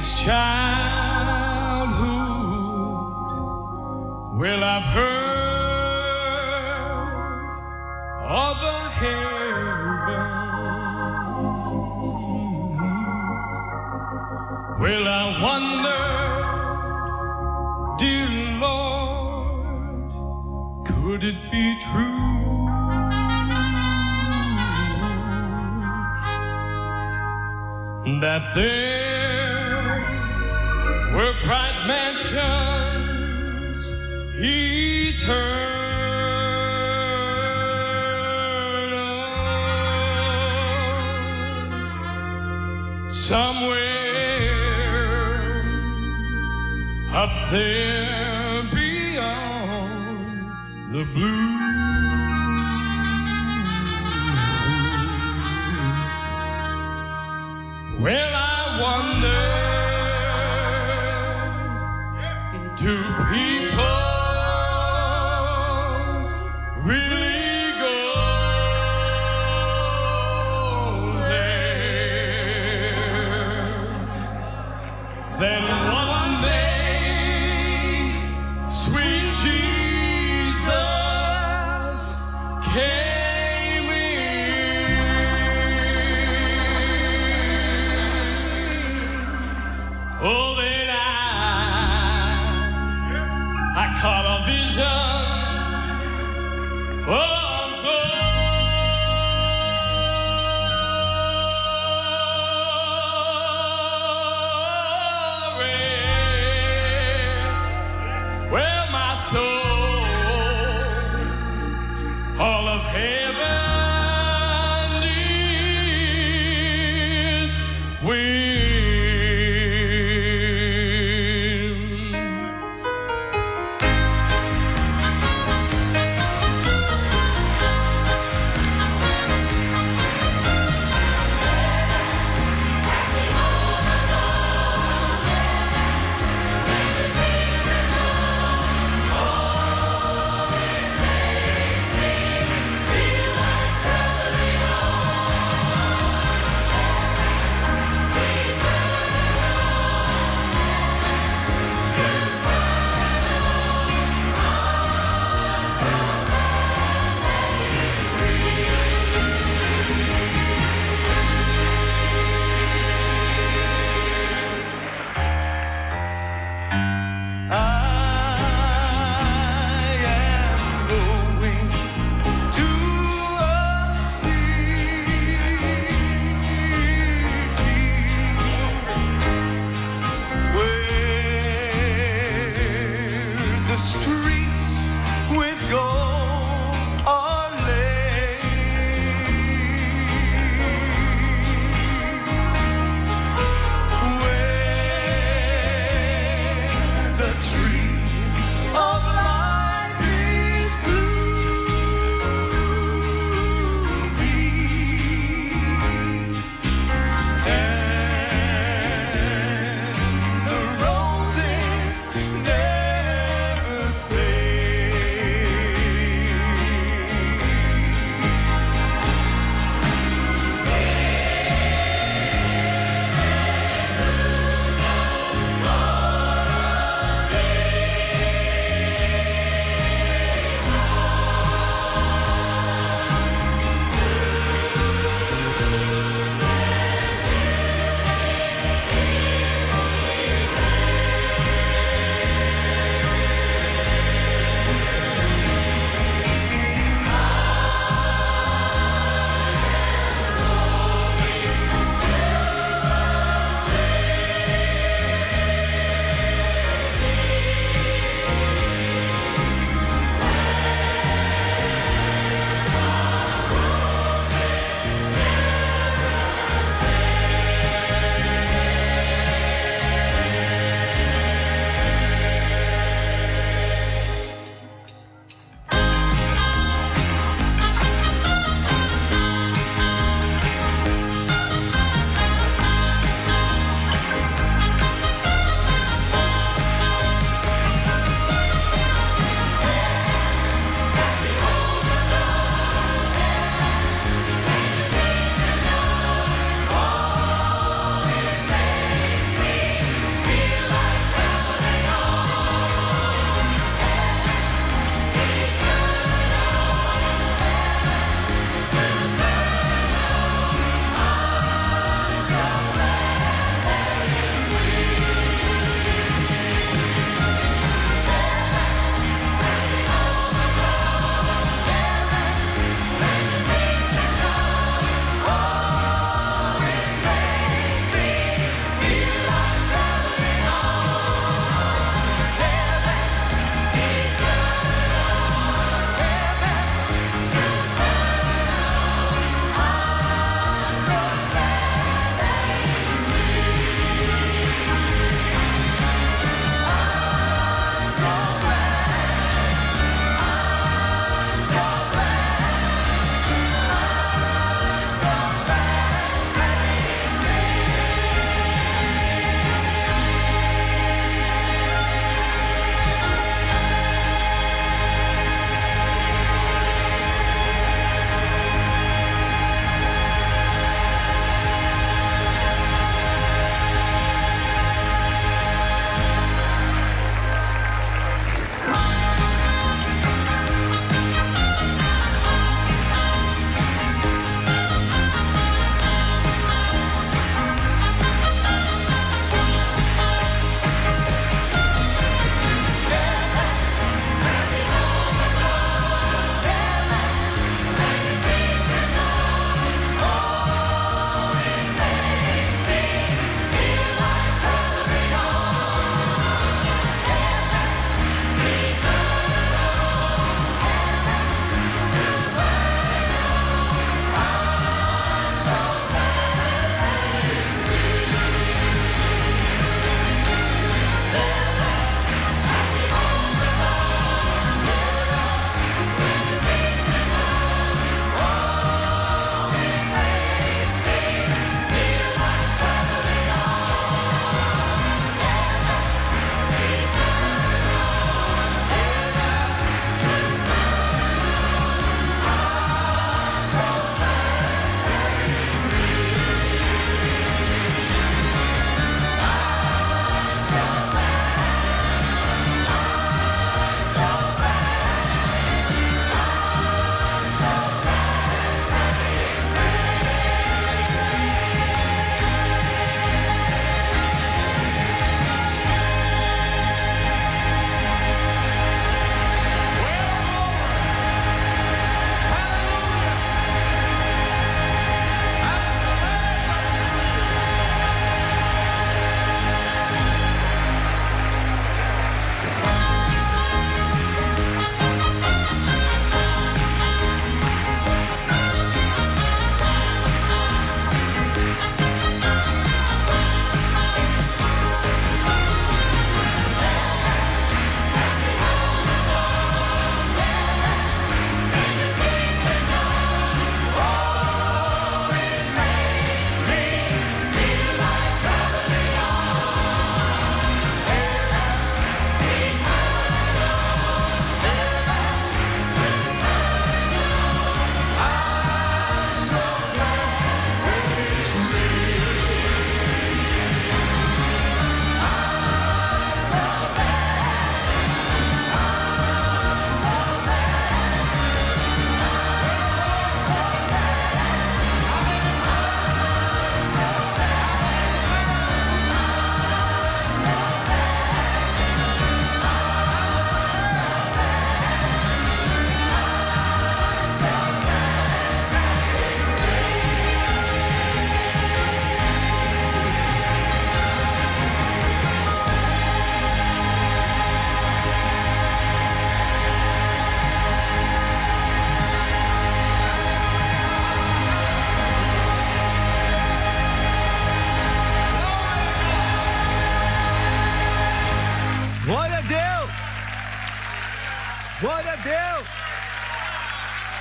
[0.00, 1.98] since childhood.
[4.38, 5.40] Well, I've heard
[8.24, 9.20] of a heaven.
[14.80, 16.04] Well, I wonder,
[17.98, 18.32] dear
[18.66, 20.12] Lord,
[20.86, 22.28] could it be true?
[28.20, 29.19] That there
[35.30, 35.90] eternal
[43.10, 43.90] somewhere
[47.12, 50.50] up there beyond
[50.94, 51.48] the blue.
[58.00, 59.60] Well, I wonder
[62.78, 62.94] do
[63.30, 63.69] people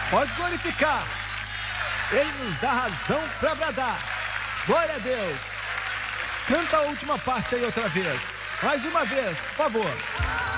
[0.09, 1.03] Pode glorificar.
[2.11, 3.99] Ele nos dá razão para bradar.
[4.65, 5.37] Glória a Deus.
[6.47, 8.19] Canta a última parte aí outra vez.
[8.63, 10.48] Mais uma vez, por favor.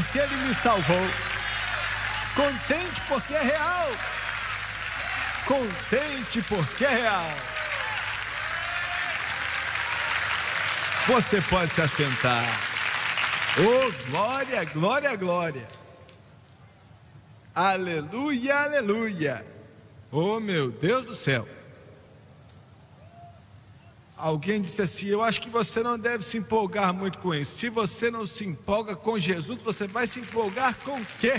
[0.00, 1.06] Porque Ele me salvou.
[2.34, 3.88] Contente porque é real.
[5.46, 7.26] Contente porque é real.
[11.06, 12.44] Você pode se assentar.
[13.58, 15.66] Oh, glória, glória, glória.
[17.54, 19.44] Aleluia, aleluia.
[20.10, 21.46] Oh, meu Deus do céu.
[24.20, 27.56] Alguém disse assim: Eu acho que você não deve se empolgar muito com isso.
[27.56, 31.32] Se você não se empolga com Jesus, você vai se empolgar com o quê?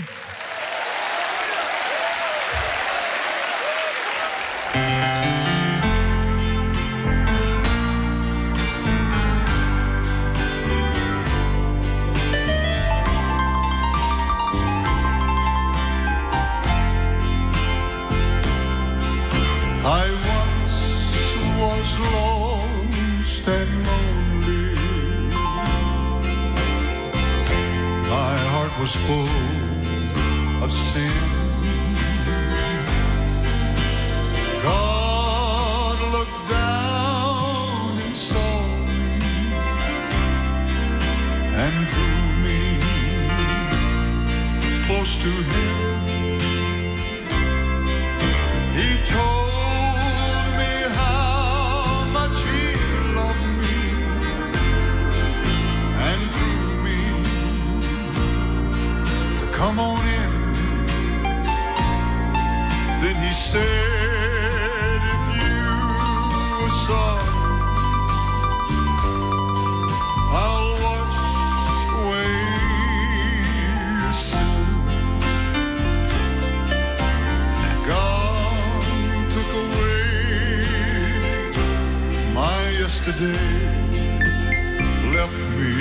[85.14, 85.72] Left me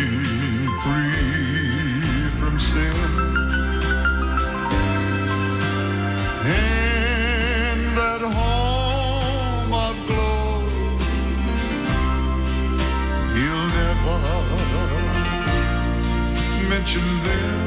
[0.84, 2.96] free from sin.
[6.46, 10.98] In that home of glory,
[13.36, 14.18] he'll never
[16.70, 17.61] mention them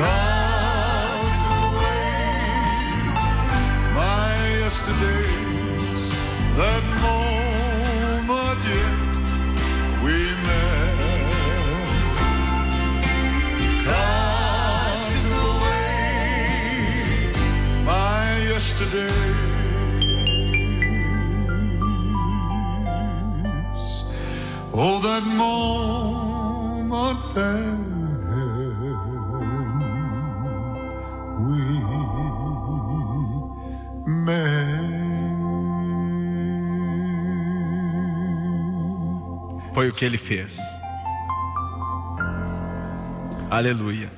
[0.00, 0.29] gone.
[40.00, 40.56] Que ele fez.
[43.50, 44.10] Aleluia.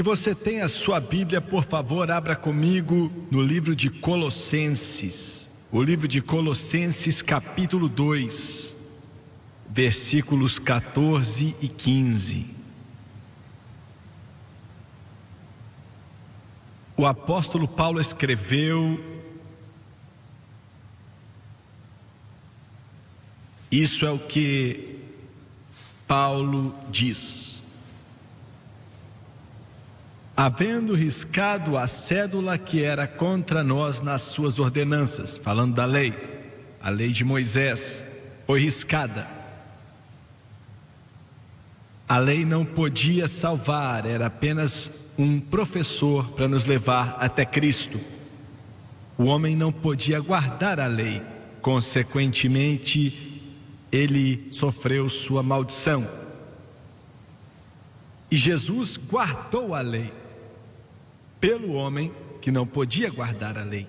[0.00, 5.50] Se você tem a sua Bíblia, por favor, abra comigo no livro de Colossenses.
[5.70, 8.74] O livro de Colossenses, capítulo 2,
[9.68, 12.46] versículos 14 e 15.
[16.96, 18.98] O apóstolo Paulo escreveu:
[23.70, 24.98] Isso é o que
[26.08, 27.49] Paulo diz.
[30.42, 36.14] Havendo riscado a cédula que era contra nós nas suas ordenanças, falando da lei,
[36.80, 38.02] a lei de Moisés,
[38.46, 39.28] foi riscada.
[42.08, 48.00] A lei não podia salvar, era apenas um professor para nos levar até Cristo.
[49.18, 51.20] O homem não podia guardar a lei,
[51.60, 53.42] consequentemente,
[53.92, 56.08] ele sofreu sua maldição.
[58.30, 60.18] E Jesus guardou a lei
[61.40, 63.88] pelo homem que não podia guardar a lei.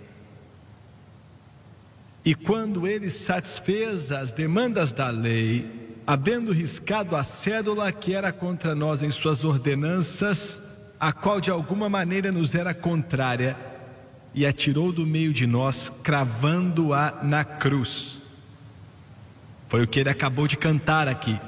[2.23, 8.75] E quando ele satisfez as demandas da lei, havendo riscado a cédula que era contra
[8.75, 10.61] nós em suas ordenanças,
[10.99, 13.57] a qual de alguma maneira nos era contrária,
[14.33, 18.21] e a tirou do meio de nós, cravando-a na cruz.
[19.67, 21.39] Foi o que ele acabou de cantar aqui.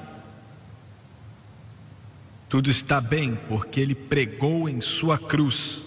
[2.50, 5.83] Tudo está bem, porque ele pregou em sua cruz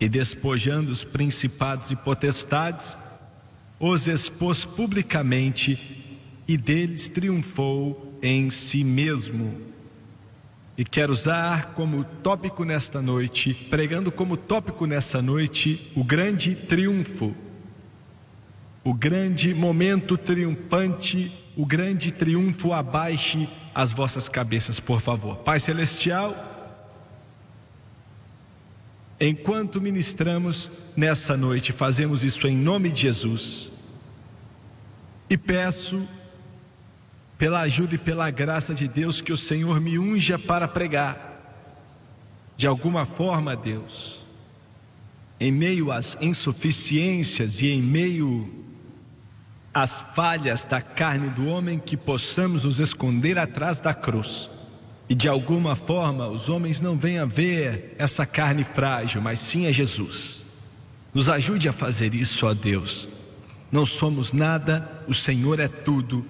[0.00, 2.98] e despojando os principados e potestades,
[3.78, 5.78] os expôs publicamente
[6.46, 9.60] e deles triunfou em si mesmo.
[10.78, 17.34] E quero usar como tópico nesta noite, pregando como tópico nessa noite, o grande triunfo,
[18.84, 25.36] o grande momento triunfante, o grande triunfo abaixe as vossas cabeças, por favor.
[25.38, 26.45] Pai Celestial,
[29.18, 33.72] Enquanto ministramos nessa noite, fazemos isso em nome de Jesus.
[35.28, 36.06] E peço,
[37.38, 41.34] pela ajuda e pela graça de Deus, que o Senhor me unja para pregar.
[42.56, 44.20] De alguma forma, Deus,
[45.40, 48.64] em meio às insuficiências e em meio
[49.72, 54.50] às falhas da carne do homem, que possamos nos esconder atrás da cruz
[55.08, 59.72] e de alguma forma os homens não venham ver essa carne frágil, mas sim a
[59.72, 60.44] Jesus.
[61.14, 63.08] Nos ajude a fazer isso, ó Deus.
[63.70, 66.26] Não somos nada, o Senhor é tudo.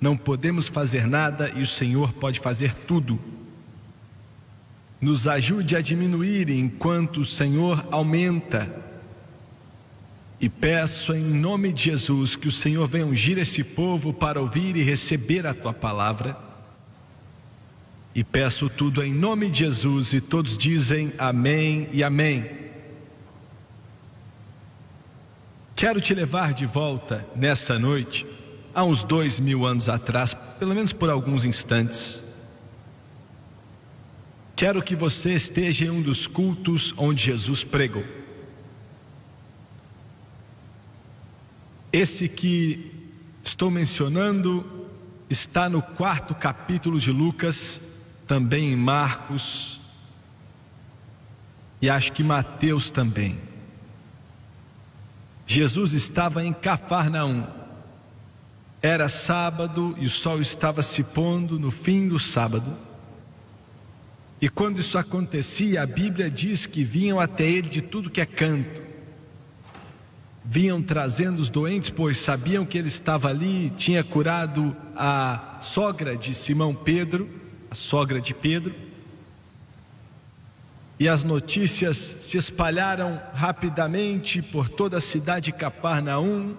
[0.00, 3.18] Não podemos fazer nada e o Senhor pode fazer tudo.
[5.00, 8.70] Nos ajude a diminuir enquanto o Senhor aumenta.
[10.38, 14.76] E peço em nome de Jesus que o Senhor venha ungir esse povo para ouvir
[14.76, 16.49] e receber a tua palavra
[18.14, 22.58] e peço tudo em nome de Jesus, e todos dizem amém e amém.
[25.76, 28.26] Quero te levar de volta nessa noite,
[28.74, 32.22] há uns dois mil anos atrás, pelo menos por alguns instantes.
[34.56, 38.04] Quero que você esteja em um dos cultos onde Jesus pregou.
[41.92, 42.92] Esse que
[43.42, 44.88] estou mencionando
[45.30, 47.80] está no quarto capítulo de Lucas,
[48.30, 49.80] também em Marcos,
[51.82, 53.40] e acho que Mateus também.
[55.44, 57.44] Jesus estava em Cafarnaum.
[58.80, 62.72] Era sábado e o sol estava se pondo no fim do sábado.
[64.40, 68.26] E quando isso acontecia, a Bíblia diz que vinham até ele de tudo que é
[68.26, 68.80] canto.
[70.44, 76.32] Vinham trazendo os doentes, pois sabiam que ele estava ali, tinha curado a sogra de
[76.32, 77.39] Simão Pedro,
[77.70, 78.74] a sogra de Pedro
[81.00, 86.54] e as notícias se espalharam rapidamente por toda a cidade de Cafarnaum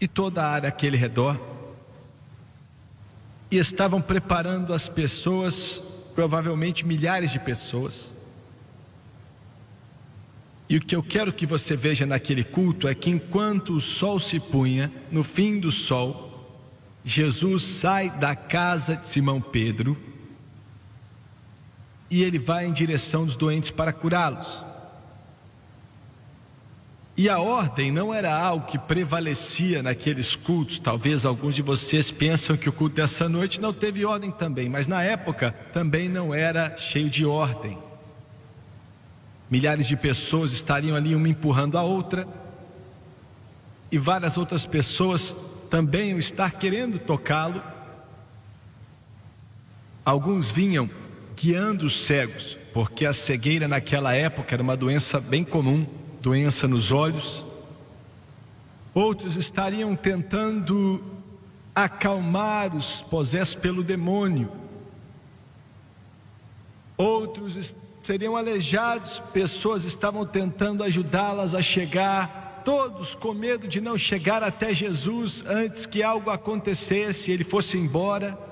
[0.00, 1.40] e toda a área àquele redor.
[3.48, 5.80] E estavam preparando as pessoas,
[6.16, 8.12] provavelmente milhares de pessoas.
[10.68, 14.18] E o que eu quero que você veja naquele culto é que enquanto o sol
[14.18, 16.58] se punha, no fim do sol,
[17.04, 20.09] Jesus sai da casa de Simão Pedro
[22.10, 24.64] e ele vai em direção dos doentes para curá-los.
[27.16, 30.78] E a ordem não era algo que prevalecia naqueles cultos.
[30.78, 34.86] Talvez alguns de vocês pensam que o culto dessa noite não teve ordem também, mas
[34.86, 37.76] na época também não era cheio de ordem.
[39.50, 42.26] Milhares de pessoas estariam ali uma empurrando a outra,
[43.92, 45.34] e várias outras pessoas
[45.68, 47.62] também iam estar querendo tocá-lo.
[50.04, 50.88] Alguns vinham
[51.36, 55.86] guiando os cegos, porque a cegueira naquela época era uma doença bem comum,
[56.20, 57.44] doença nos olhos.
[58.94, 61.02] Outros estariam tentando
[61.74, 64.50] acalmar os possessos pelo demônio.
[66.96, 74.42] Outros seriam aleijados, pessoas estavam tentando ajudá-las a chegar, todos com medo de não chegar
[74.42, 78.49] até Jesus antes que algo acontecesse, ele fosse embora.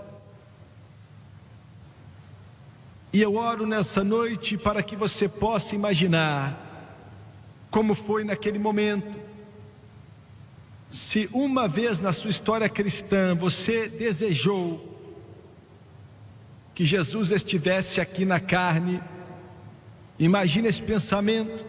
[3.13, 6.67] E eu oro nessa noite para que você possa imaginar
[7.71, 9.19] como foi naquele momento.
[10.91, 14.97] Se uma vez na sua história cristã você desejou
[16.75, 19.03] que Jesus estivesse aqui na carne,
[20.19, 21.65] imagine esse pensamento,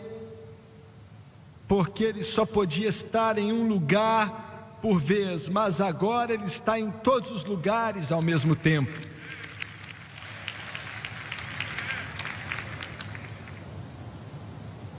[1.68, 6.92] porque ele só podia estar em um lugar por vez, mas agora ele está em
[6.92, 9.09] todos os lugares ao mesmo tempo.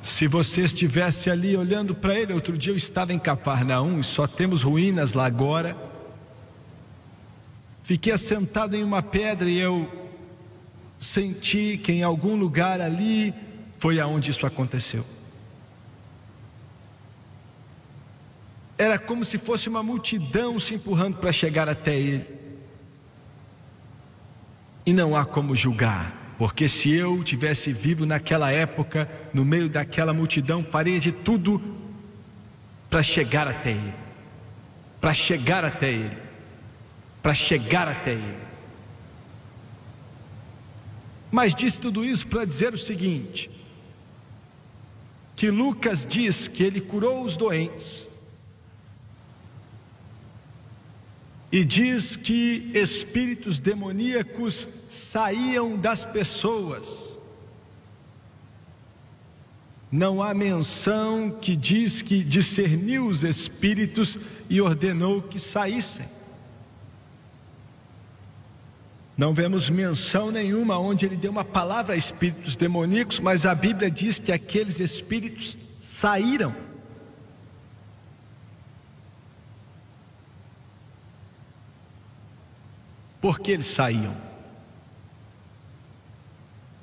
[0.00, 4.26] Se você estivesse ali olhando para ele, outro dia eu estava em Cafarnaum e só
[4.26, 5.76] temos ruínas lá agora.
[7.82, 9.90] Fiquei assentado em uma pedra e eu
[10.98, 13.34] senti que em algum lugar ali
[13.78, 15.04] foi aonde isso aconteceu.
[18.78, 22.26] Era como se fosse uma multidão se empurrando para chegar até ele.
[24.86, 26.19] E não há como julgar.
[26.40, 31.60] Porque se eu tivesse vivo naquela época, no meio daquela multidão, faria de tudo
[32.88, 33.92] para chegar até Ele.
[35.02, 36.16] Para chegar até Ele.
[37.22, 38.38] Para chegar até Ele.
[41.30, 43.50] Mas disse tudo isso para dizer o seguinte:
[45.36, 48.08] que Lucas diz que ele curou os doentes,
[51.52, 57.10] E diz que espíritos demoníacos saíam das pessoas.
[59.90, 66.06] Não há menção que diz que discerniu os espíritos e ordenou que saíssem.
[69.20, 73.90] Não vemos menção nenhuma onde ele deu uma palavra a espíritos demoníacos, mas a Bíblia
[73.90, 76.54] diz que aqueles espíritos saíram.
[83.20, 84.14] Por que eles saíam?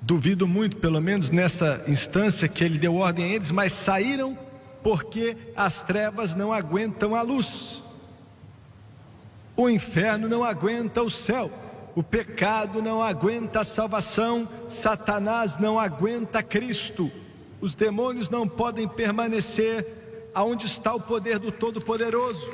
[0.02, 4.38] Duvido muito, pelo menos nessa instância, que ele deu ordem a eles, mas saíram
[4.84, 7.82] porque as trevas não aguentam a luz,
[9.56, 11.52] o inferno não aguenta o céu,
[11.95, 17.12] o pecado não aguenta a salvação, Satanás não aguenta Cristo,
[17.60, 19.95] os demônios não podem permanecer.
[20.34, 22.47] Aonde está o poder do Todo-Poderoso.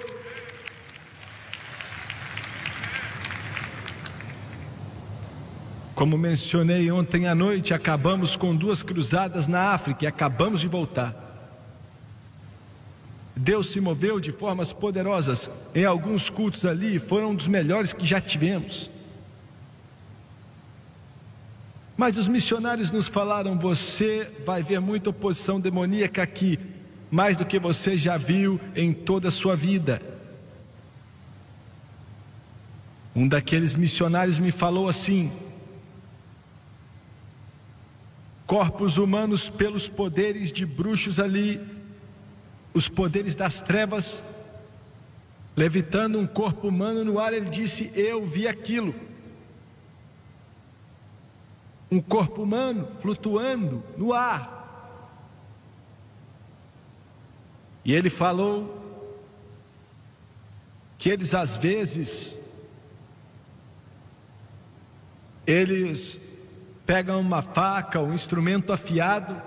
[5.96, 11.16] Como mencionei ontem à noite, acabamos com duas cruzadas na África e acabamos de voltar.
[13.36, 18.06] Deus se moveu de formas poderosas em alguns cultos ali, foram um dos melhores que
[18.06, 18.90] já tivemos.
[21.96, 26.60] Mas os missionários nos falaram: você vai ver muita oposição demoníaca aqui,
[27.12, 30.02] mais do que você já viu em toda a sua vida.
[33.16, 35.32] Um daqueles missionários me falou assim:
[38.54, 41.60] corpos humanos pelos poderes de bruxos ali,
[42.72, 44.24] os poderes das trevas,
[45.56, 48.94] levitando um corpo humano no ar, ele disse: Eu vi aquilo.
[51.90, 55.02] Um corpo humano flutuando no ar.
[57.84, 59.02] E ele falou
[61.00, 62.38] que eles às vezes
[65.48, 66.33] eles
[66.86, 69.42] pegam uma faca, um instrumento afiado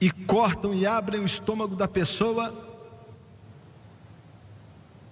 [0.00, 2.66] e cortam e abrem o estômago da pessoa.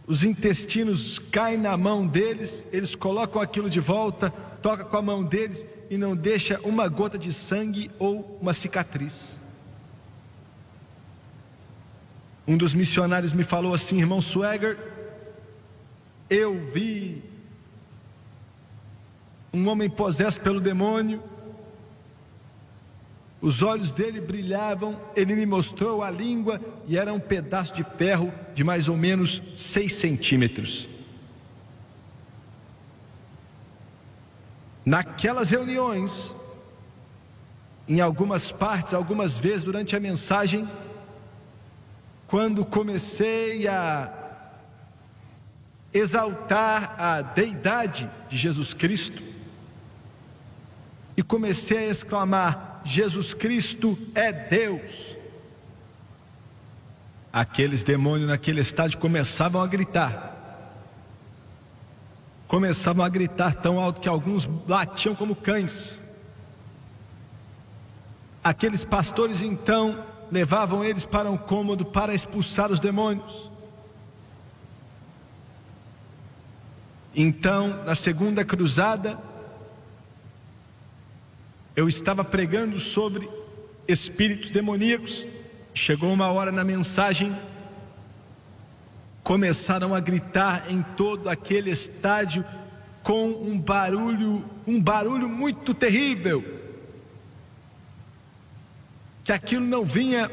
[0.06, 4.30] Os intestinos caem na mão deles, eles colocam aquilo de volta,
[4.62, 9.36] toca com a mão deles e não deixa uma gota de sangue ou uma cicatriz.
[12.46, 14.78] Um dos missionários me falou assim, irmão Swagger,
[16.30, 17.35] eu vi
[19.56, 21.22] um homem possesso pelo demônio,
[23.40, 28.32] os olhos dele brilhavam, ele me mostrou a língua e era um pedaço de ferro
[28.54, 30.88] de mais ou menos seis centímetros.
[34.84, 36.34] Naquelas reuniões,
[37.88, 40.68] em algumas partes, algumas vezes durante a mensagem,
[42.26, 44.12] quando comecei a
[45.94, 49.35] exaltar a deidade de Jesus Cristo
[51.16, 55.16] e comecei a exclamar: Jesus Cristo é Deus.
[57.32, 60.34] Aqueles demônios naquele estádio começavam a gritar.
[62.46, 65.98] Começavam a gritar tão alto que alguns latiam como cães.
[68.42, 73.50] Aqueles pastores então levavam eles para um cômodo para expulsar os demônios.
[77.14, 79.18] Então, na segunda cruzada,
[81.76, 83.28] eu estava pregando sobre
[83.86, 85.26] espíritos demoníacos.
[85.74, 87.38] Chegou uma hora na mensagem,
[89.22, 92.42] começaram a gritar em todo aquele estádio
[93.02, 96.42] com um barulho, um barulho muito terrível.
[99.22, 100.30] Que aquilo não vinha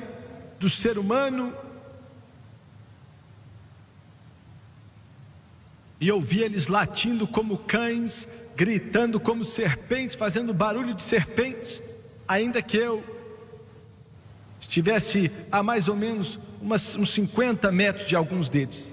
[0.58, 1.54] do ser humano.
[6.00, 11.82] E eu vi eles latindo como cães, gritando como serpentes, fazendo barulho de serpentes,
[12.28, 13.04] ainda que eu
[14.60, 18.92] estivesse a mais ou menos umas, uns 50 metros de alguns deles.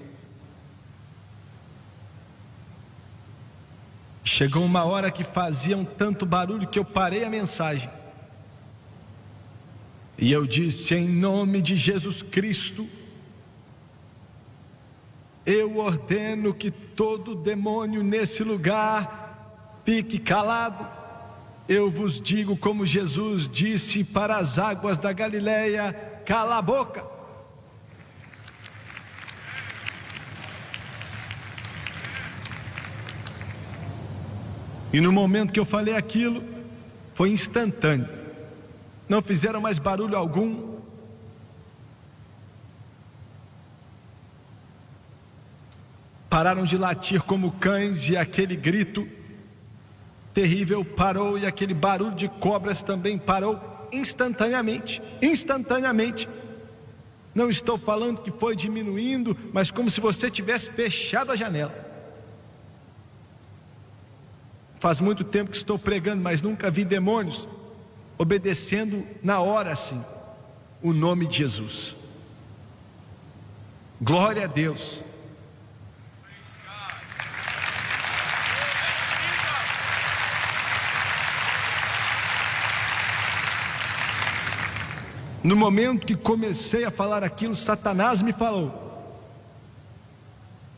[4.23, 7.89] Chegou uma hora que faziam tanto barulho que eu parei a mensagem.
[10.17, 12.87] E eu disse: em nome de Jesus Cristo,
[15.45, 19.20] eu ordeno que todo demônio nesse lugar
[19.91, 20.87] fique calado.
[21.67, 25.93] Eu vos digo, como Jesus disse para as águas da Galileia:
[26.25, 27.05] cala a boca.
[34.93, 36.41] E no momento que eu falei aquilo,
[37.13, 38.07] foi instantâneo.
[39.09, 40.79] Não fizeram mais barulho algum.
[46.29, 49.05] Pararam de latir como cães e aquele grito
[50.33, 53.59] terrível parou e aquele barulho de cobras também parou
[53.91, 56.27] instantaneamente, instantaneamente.
[57.33, 61.89] Não estou falando que foi diminuindo, mas como se você tivesse fechado a janela.
[64.79, 67.47] Faz muito tempo que estou pregando, mas nunca vi demônios
[68.17, 70.03] obedecendo na hora assim
[70.81, 71.95] o nome de Jesus.
[74.01, 75.03] Glória a Deus.
[85.43, 88.81] No momento que comecei a falar aquilo, Satanás me falou.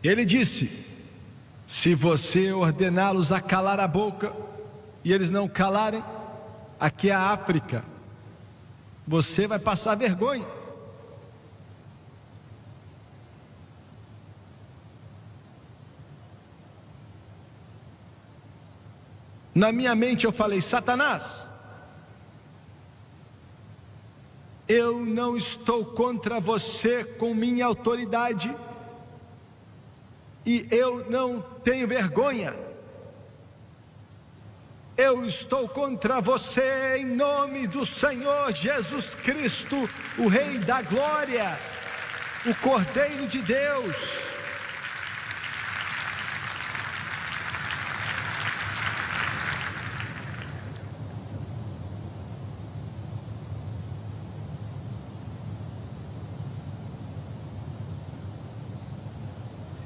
[0.01, 0.86] Ele disse:
[1.68, 4.34] Se você ordená-los a calar a boca
[5.03, 6.03] e eles não calarem,
[6.80, 7.84] aqui é a África,
[9.05, 10.47] você vai passar vergonha.
[19.53, 21.45] Na minha mente eu falei: Satanás,
[24.68, 28.55] eu não estou contra você com minha autoridade,
[30.45, 32.55] e eu não tenho vergonha.
[34.95, 41.57] Eu estou contra você em nome do Senhor Jesus Cristo, o Rei da Glória,
[42.45, 44.32] o Cordeiro de Deus.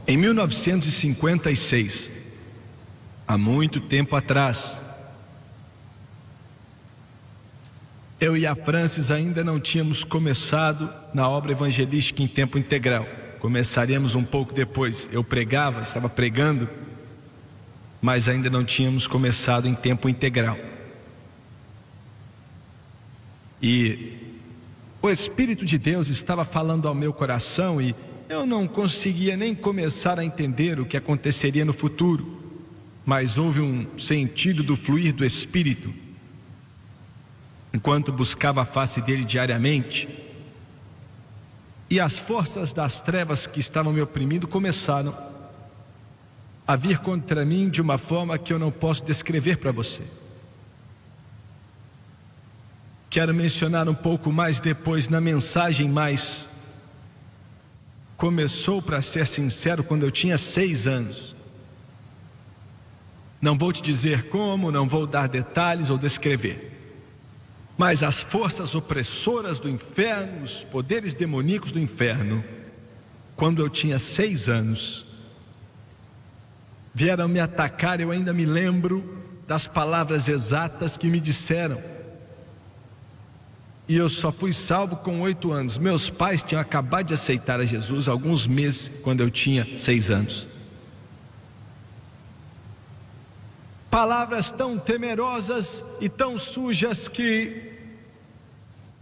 [0.09, 2.09] Em 1956,
[3.27, 4.77] há muito tempo atrás,
[8.17, 13.05] eu e a Francis ainda não tínhamos começado na obra evangelística em tempo integral.
[13.39, 15.09] Começaríamos um pouco depois.
[15.11, 16.69] Eu pregava, estava pregando,
[18.01, 20.57] mas ainda não tínhamos começado em tempo integral.
[23.61, 24.17] E
[25.01, 27.93] o Espírito de Deus estava falando ao meu coração e
[28.29, 32.41] eu não conseguia nem começar a entender o que aconteceria no futuro,
[33.05, 35.93] mas houve um sentido do fluir do Espírito.
[37.73, 40.09] Enquanto buscava a face dele diariamente,
[41.89, 45.15] e as forças das trevas que estavam me oprimindo começaram
[46.67, 50.03] a vir contra mim de uma forma que eu não posso descrever para você.
[53.09, 56.49] Quero mencionar um pouco mais depois na mensagem mais
[58.17, 61.35] começou, para ser sincero, quando eu tinha seis anos.
[63.39, 66.73] Não vou te dizer como, não vou dar detalhes ou descrever.
[67.77, 72.43] Mas as forças opressoras do inferno, os poderes demoníacos do inferno,
[73.35, 75.05] quando eu tinha seis anos,
[76.91, 78.01] vieram me atacar.
[78.01, 81.79] Eu ainda me lembro das palavras exatas que me disseram.
[83.87, 85.77] E eu só fui salvo com oito anos.
[85.77, 90.49] Meus pais tinham acabado de aceitar a Jesus alguns meses quando eu tinha seis anos.
[93.89, 97.71] Palavras tão temerosas e tão sujas que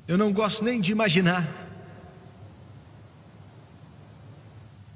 [0.08, 1.64] eu não gosto nem de imaginar.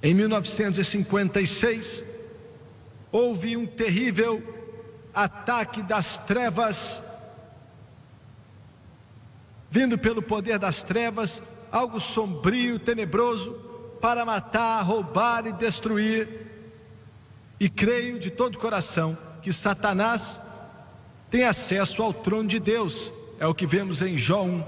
[0.02, 2.06] Em 1956,
[3.12, 4.42] houve um terrível
[5.14, 7.02] ataque das trevas
[9.70, 11.42] vindo pelo poder das trevas,
[11.72, 13.52] algo sombrio, tenebroso,
[14.02, 16.48] para matar, roubar e destruir.
[17.60, 20.42] E creio de todo o coração que Satanás
[21.30, 24.64] tem acesso ao trono de Deus, é o que vemos em Jó 1.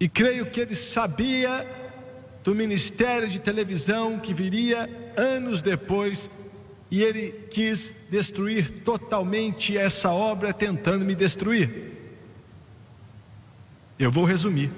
[0.00, 1.66] E creio que ele sabia
[2.42, 6.28] do ministério de televisão que viria anos depois,
[6.90, 11.93] e ele quis destruir totalmente essa obra, tentando me destruir.
[13.98, 14.70] Eu vou resumir.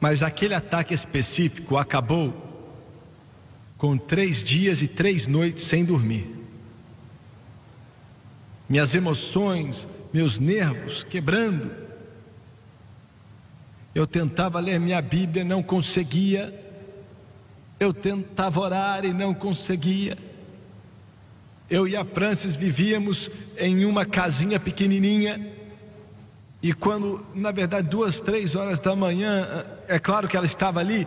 [0.00, 2.46] Mas aquele ataque específico acabou
[3.76, 6.26] com três dias e três noites sem dormir.
[8.68, 11.70] Minhas emoções, meus nervos quebrando.
[13.94, 16.54] Eu tentava ler minha Bíblia, não conseguia.
[17.80, 20.16] Eu tentava orar e não conseguia.
[21.68, 25.57] Eu e a Francis vivíamos em uma casinha pequenininha
[26.60, 31.06] e quando, na verdade, duas, três horas da manhã, é claro que ela estava ali,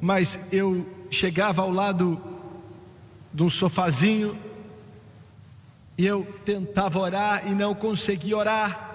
[0.00, 2.20] mas eu chegava ao lado
[3.32, 4.38] de um sofazinho
[5.96, 8.88] e eu tentava orar e não conseguia orar.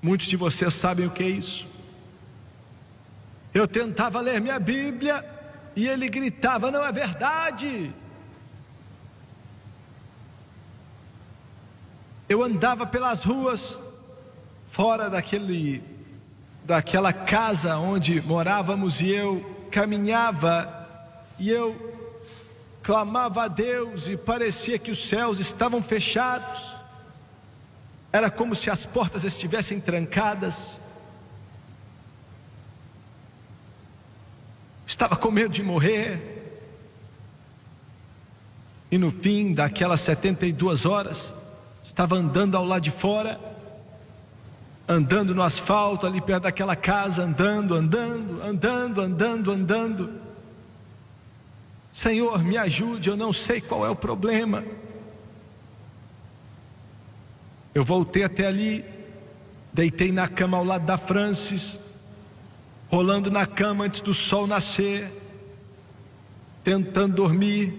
[0.00, 1.66] Muitos de vocês sabem o que é isso.
[3.52, 5.24] Eu tentava ler minha Bíblia
[5.74, 7.90] e ele gritava: Não é verdade.
[12.28, 13.80] Eu andava pelas ruas
[14.74, 15.80] fora daquele
[16.64, 20.88] daquela casa onde morávamos e eu caminhava
[21.38, 21.94] e eu
[22.82, 26.74] clamava a Deus e parecia que os céus estavam fechados.
[28.12, 30.80] Era como se as portas estivessem trancadas.
[34.84, 36.66] Estava com medo de morrer.
[38.90, 41.32] E no fim daquelas 72 horas,
[41.80, 43.53] estava andando ao lado de fora
[44.86, 50.10] andando no asfalto ali perto daquela casa, andando, andando, andando, andando, andando.
[51.90, 54.64] Senhor, me ajude, eu não sei qual é o problema.
[57.74, 58.84] Eu voltei até ali,
[59.72, 61.80] deitei na cama ao lado da Francis,
[62.88, 65.10] rolando na cama antes do sol nascer,
[66.62, 67.74] tentando dormir.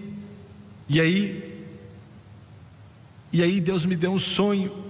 [0.88, 1.66] E aí,
[3.32, 4.85] e aí Deus me deu um sonho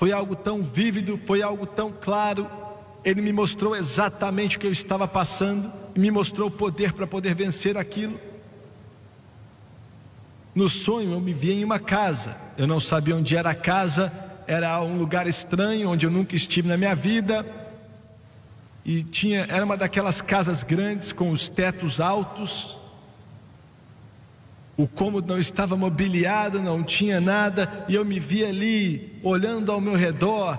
[0.00, 2.46] foi algo tão vívido, foi algo tão claro.
[3.04, 7.06] Ele me mostrou exatamente o que eu estava passando e me mostrou o poder para
[7.06, 8.18] poder vencer aquilo.
[10.54, 12.34] No sonho eu me via em uma casa.
[12.56, 14.10] Eu não sabia onde era a casa,
[14.46, 17.44] era um lugar estranho onde eu nunca estive na minha vida.
[18.82, 22.78] E tinha, era uma daquelas casas grandes com os tetos altos.
[24.76, 29.80] O cômodo não estava mobiliado, não tinha nada, e eu me via ali olhando ao
[29.80, 30.58] meu redor.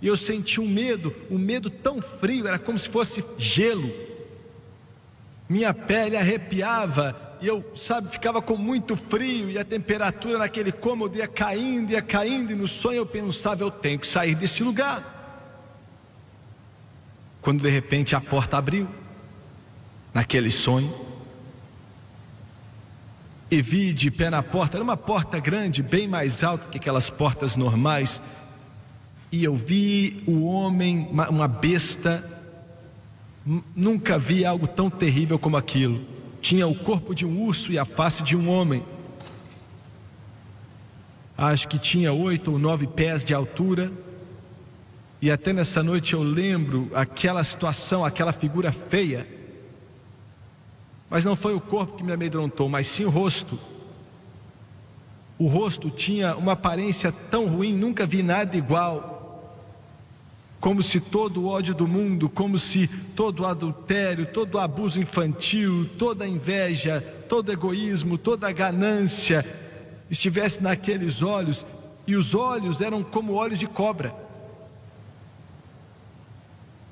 [0.00, 3.90] E eu senti um medo, um medo tão frio, era como se fosse gelo.
[5.48, 11.18] Minha pele arrepiava e eu, sabe, ficava com muito frio e a temperatura naquele cômodo
[11.18, 15.20] ia caindo, ia caindo, e no sonho eu pensava, eu tenho que sair desse lugar.
[17.40, 18.88] Quando de repente a porta abriu,
[20.14, 20.94] naquele sonho,
[23.52, 27.10] e vi de pé na porta, era uma porta grande, bem mais alta que aquelas
[27.10, 28.22] portas normais,
[29.30, 32.26] e eu vi o homem, uma besta,
[33.76, 36.00] nunca vi algo tão terrível como aquilo.
[36.40, 38.82] Tinha o corpo de um urso e a face de um homem.
[41.36, 43.92] Acho que tinha oito ou nove pés de altura.
[45.20, 49.26] E até nessa noite eu lembro aquela situação, aquela figura feia.
[51.12, 53.58] Mas não foi o corpo que me amedrontou, mas sim o rosto.
[55.38, 59.52] O rosto tinha uma aparência tão ruim, nunca vi nada igual.
[60.58, 64.98] Como se todo o ódio do mundo, como se todo o adultério, todo o abuso
[64.98, 69.44] infantil, toda a inveja, todo o egoísmo, toda a ganância
[70.10, 71.66] estivesse naqueles olhos,
[72.06, 74.14] e os olhos eram como olhos de cobra.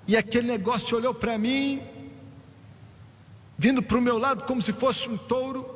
[0.07, 1.81] E aquele negócio olhou para mim,
[3.61, 5.69] vindo para o meu lado como se fosse um touro,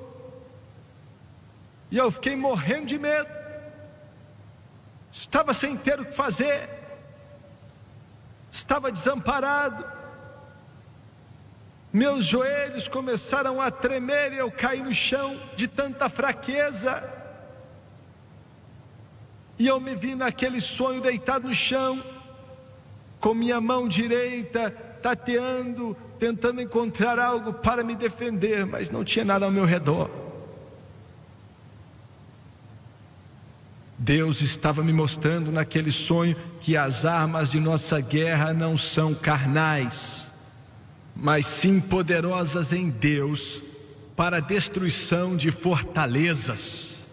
[1.91, 3.29] e eu fiquei morrendo de medo,
[5.13, 6.67] estava sem ter o que fazer,
[8.51, 9.85] estava desamparado,
[11.93, 17.09] meus joelhos começaram a tremer e eu caí no chão de tanta fraqueza.
[19.57, 22.03] E eu me vi naquele sonho deitado no chão,
[23.21, 24.71] com minha mão direita
[25.05, 25.95] tateando,
[26.25, 30.09] tentando encontrar algo para me defender, mas não tinha nada ao meu redor.
[33.99, 40.33] Deus estava me mostrando naquele sonho que as armas de nossa guerra não são carnais,
[41.15, 43.63] mas sim poderosas em Deus
[44.17, 47.05] para a destruição de fortalezas.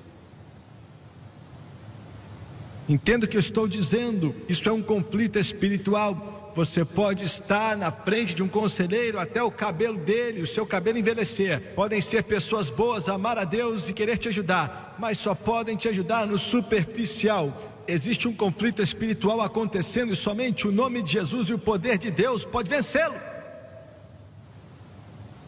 [2.88, 6.41] Entenda o que eu estou dizendo, isso é um conflito espiritual.
[6.54, 10.98] Você pode estar na frente de um conselheiro até o cabelo dele, o seu cabelo
[10.98, 11.74] envelhecer.
[11.76, 15.88] Podem ser pessoas boas, amar a Deus e querer te ajudar, mas só podem te
[15.88, 17.56] ajudar no superficial.
[17.88, 22.12] Existe um conflito espiritual acontecendo e somente o nome de Jesus e o poder de
[22.12, 23.31] Deus pode vencê-lo.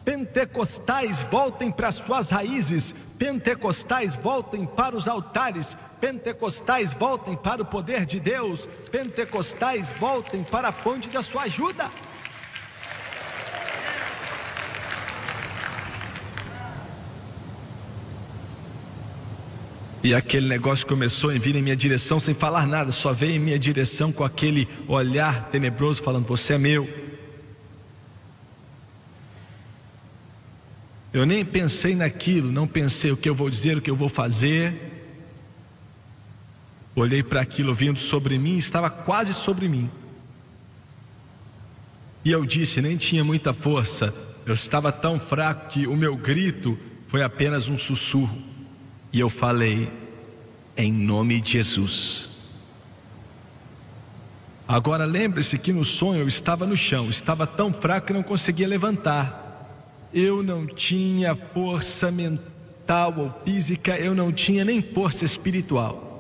[0.04, 8.06] Pentecostais voltem para suas raízes, pentecostais voltem para os altares, pentecostais voltem para o poder
[8.06, 11.90] de Deus, pentecostais voltem para a ponte da sua ajuda.
[20.04, 23.40] E aquele negócio começou a vir em minha direção sem falar nada, só veio em
[23.40, 27.03] minha direção com aquele olhar tenebroso, falando: Você é meu.
[31.14, 34.10] Eu nem pensei naquilo, não pensei o que eu vou dizer, o que eu vou
[34.10, 34.74] fazer.
[36.96, 39.90] Olhei para aquilo vindo sobre mim, estava quase sobre mim.
[42.26, 46.80] E eu disse, nem tinha muita força, eu estava tão fraco que o meu grito
[47.06, 48.42] foi apenas um sussurro.
[49.12, 49.92] E eu falei,
[50.76, 52.30] em nome de Jesus.
[54.68, 58.68] Agora lembre-se que no sonho eu estava no chão, estava tão fraco que não conseguia
[58.68, 59.43] levantar.
[60.14, 66.14] Eu não tinha força mental ou física, eu não tinha nem força espiritual.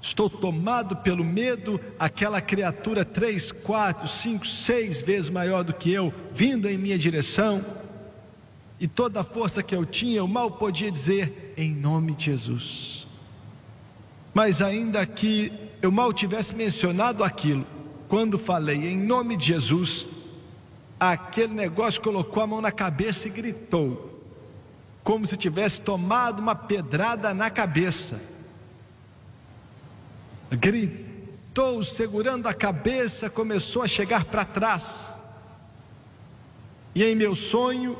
[0.00, 6.12] Estou tomado pelo medo, aquela criatura três, quatro, cinco, seis vezes maior do que eu,
[6.32, 7.64] vindo em minha direção,
[8.80, 13.06] e toda a força que eu tinha, eu mal podia dizer, em nome de Jesus.
[14.34, 17.64] Mas ainda que eu mal tivesse mencionado aquilo,
[18.08, 20.08] quando falei em nome de Jesus,
[21.10, 24.22] aquele negócio colocou a mão na cabeça e gritou,
[25.02, 28.20] como se tivesse tomado uma pedrada na cabeça.
[30.52, 35.18] Gritou, segurando a cabeça, começou a chegar para trás.
[36.94, 37.98] E em meu sonho,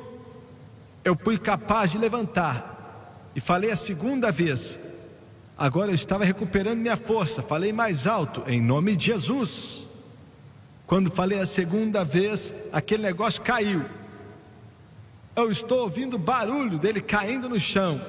[1.04, 3.30] eu fui capaz de levantar.
[3.34, 4.78] E falei a segunda vez.
[5.58, 7.42] Agora eu estava recuperando minha força.
[7.42, 9.81] Falei mais alto, em nome de Jesus.
[10.86, 13.84] Quando falei a segunda vez, aquele negócio caiu.
[15.34, 18.00] Eu estou ouvindo barulho dele caindo no chão.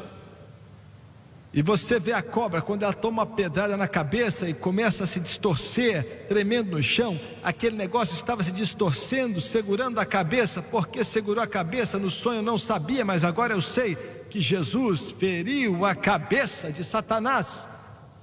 [1.53, 5.07] E você vê a cobra quando ela toma uma pedrada na cabeça e começa a
[5.07, 7.19] se distorcer, tremendo no chão.
[7.43, 10.63] Aquele negócio estava se distorcendo, segurando a cabeça.
[10.63, 12.39] Porque segurou a cabeça no sonho?
[12.39, 13.95] Eu não sabia, mas agora eu sei
[14.31, 17.67] que Jesus feriu a cabeça de Satanás.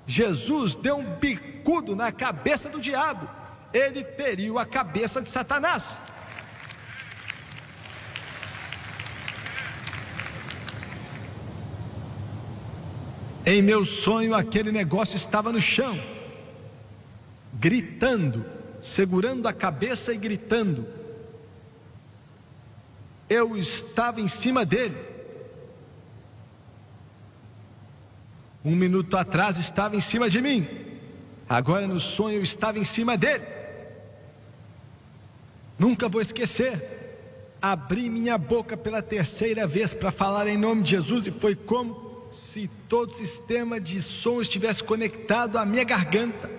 [0.05, 3.29] Jesus deu um bicudo na cabeça do diabo.
[3.73, 6.01] Ele feriu a cabeça de Satanás.
[13.47, 15.99] Em meu sonho, aquele negócio estava no chão,
[17.55, 18.45] gritando,
[18.81, 20.87] segurando a cabeça e gritando.
[23.29, 24.97] Eu estava em cima dele.
[28.65, 30.69] Um minuto atrás estava em cima de mim,
[31.49, 33.60] agora no sonho eu estava em cima dele.
[35.81, 36.79] Nunca vou esquecer.
[37.63, 42.27] Abri minha boca pela terceira vez para falar em nome de Jesus e foi como
[42.31, 46.51] se todo o sistema de som estivesse conectado à minha garganta.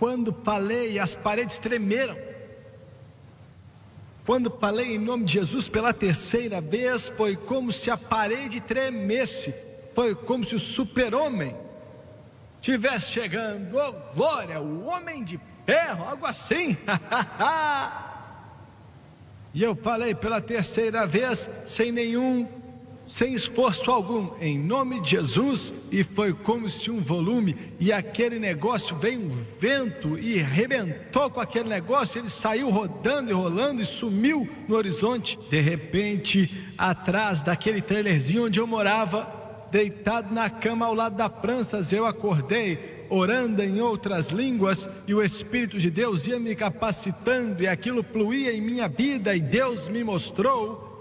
[0.00, 2.18] Quando falei, as paredes tremeram.
[4.26, 9.54] Quando falei em nome de Jesus pela terceira vez, foi como se a parede tremesse.
[9.94, 11.54] Foi como se o super-homem
[12.58, 13.78] estivesse chegando.
[13.78, 16.76] Oh, glória, o homem de ferro, algo assim.
[19.54, 22.46] e eu falei pela terceira vez, sem nenhum
[23.06, 28.38] sem esforço algum, em nome de Jesus, e foi como se um volume, e aquele
[28.38, 29.28] negócio veio um
[29.60, 35.38] vento e arrebentou com aquele negócio, ele saiu rodando e rolando e sumiu no horizonte.
[35.50, 41.80] De repente, atrás daquele trailerzinho onde eu morava, deitado na cama ao lado da França,
[41.92, 47.66] eu acordei, orando em outras línguas, e o Espírito de Deus ia me capacitando, e
[47.66, 50.92] aquilo fluía em minha vida, e Deus me mostrou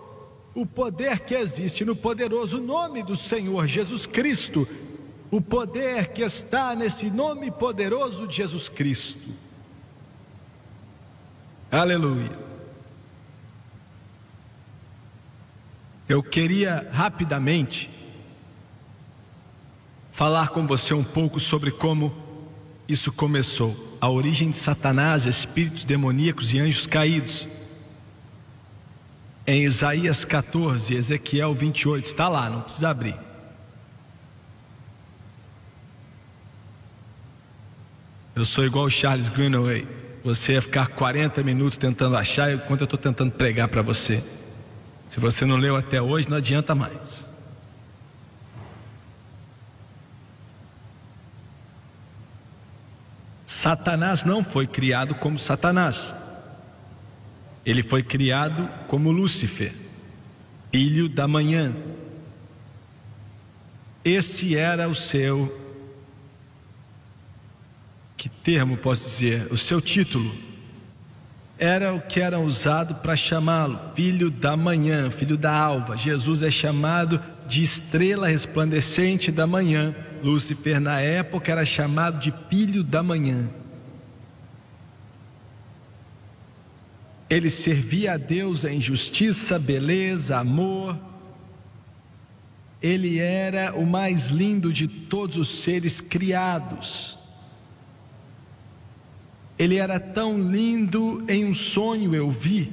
[0.55, 4.67] o poder que existe no poderoso nome do Senhor Jesus Cristo,
[5.31, 9.27] o poder que está nesse nome poderoso de Jesus Cristo.
[11.71, 12.37] Aleluia.
[16.07, 17.89] Eu queria rapidamente
[20.13, 22.15] falar com você um pouco sobre como
[22.87, 27.47] isso começou, a origem de Satanás, espíritos demoníacos e anjos caídos
[29.45, 33.15] em Isaías 14, Ezequiel 28, está lá, não precisa abrir.
[38.35, 39.87] Eu sou igual o Charles Greenaway.
[40.23, 44.23] Você ia ficar 40 minutos tentando achar enquanto eu estou tentando pregar para você.
[45.09, 47.32] Se você não leu até hoje, não adianta mais.
[53.63, 56.13] Satanás não foi criado como Satanás.
[57.65, 59.73] Ele foi criado como Lúcifer,
[60.69, 61.73] filho da manhã.
[64.03, 65.57] Esse era o seu,
[68.17, 69.47] que termo posso dizer?
[69.49, 70.35] O seu título.
[71.57, 75.95] Era o que era usado para chamá-lo, filho da manhã, filho da alva.
[75.95, 79.95] Jesus é chamado de estrela resplandecente da manhã.
[80.23, 83.49] Lúcifer, na época, era chamado de filho da manhã.
[87.29, 90.97] Ele servia a Deus em justiça, beleza, amor.
[92.81, 97.17] Ele era o mais lindo de todos os seres criados.
[99.57, 102.71] Ele era tão lindo em um sonho eu vi,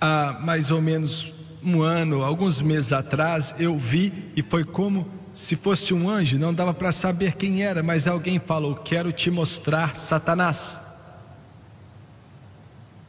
[0.00, 1.32] há mais ou menos
[1.62, 6.54] um ano, alguns meses atrás, eu vi e foi como se fosse um anjo, não
[6.54, 10.80] dava para saber quem era, mas alguém falou: Quero te mostrar Satanás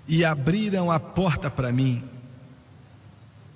[0.07, 2.03] e abriram a porta para mim.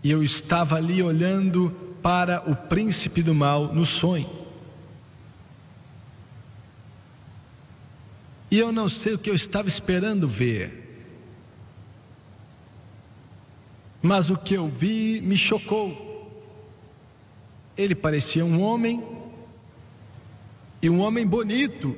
[0.04, 4.30] E eu estava ali olhando para o príncipe do mal no sonho.
[8.52, 10.80] E eu não sei o que eu estava esperando ver.
[14.02, 16.09] Mas o que eu vi me chocou.
[17.80, 19.02] Ele parecia um homem,
[20.82, 21.96] e um homem bonito,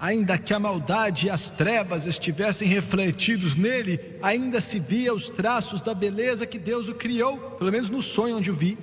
[0.00, 5.80] ainda que a maldade e as trevas estivessem refletidos nele, ainda se via os traços
[5.80, 8.76] da beleza que Deus o criou, pelo menos no sonho onde o vi.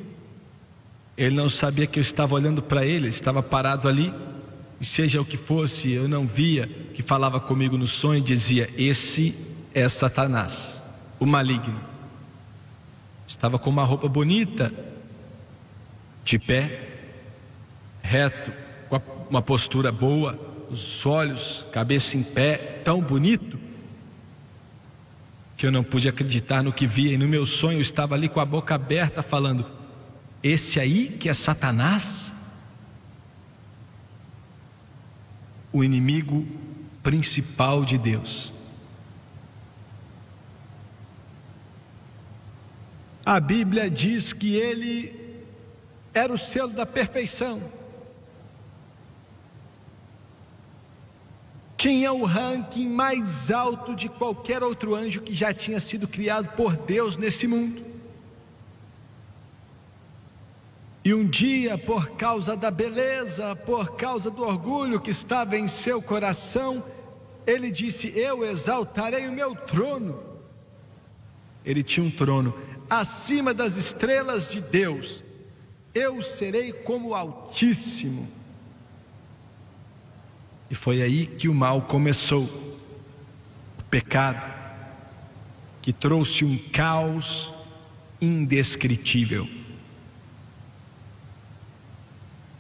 [1.18, 4.14] Ele não sabia que eu estava olhando para ele, estava parado ali,
[4.80, 8.70] e seja o que fosse, eu não via que falava comigo no sonho e dizia:
[8.78, 9.36] Esse
[9.74, 10.82] é Satanás,
[11.20, 11.82] o maligno.
[13.28, 14.74] Estava com uma roupa bonita,
[16.24, 16.90] de pé,
[18.02, 18.52] reto,
[18.90, 23.60] com uma postura boa, os olhos, cabeça em pé, tão bonito,
[25.58, 28.28] que eu não pude acreditar no que via e no meu sonho eu estava ali
[28.28, 29.66] com a boca aberta falando:
[30.42, 32.34] Esse aí que é Satanás?
[35.72, 36.48] O inimigo
[37.04, 38.52] principal de Deus.
[43.24, 45.21] A Bíblia diz que ele
[46.14, 47.62] era o selo da perfeição.
[51.78, 56.78] Tinha o ranking mais alto de qualquer outro anjo que já tinha sido criado por
[56.78, 57.84] Deus nesse mundo.
[61.04, 66.00] E um dia, por causa da beleza, por causa do orgulho que estava em seu
[66.00, 66.86] coração,
[67.48, 70.22] ele disse: Eu exaltarei o meu trono.
[71.66, 72.54] Ele tinha um trono
[72.88, 75.24] acima das estrelas de Deus.
[75.94, 78.28] Eu serei como o Altíssimo.
[80.70, 82.44] E foi aí que o mal começou.
[83.80, 84.42] O pecado,
[85.82, 87.52] que trouxe um caos
[88.22, 89.50] indescritível.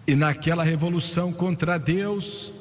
[0.06, 2.52] E naquela revolução contra Deus,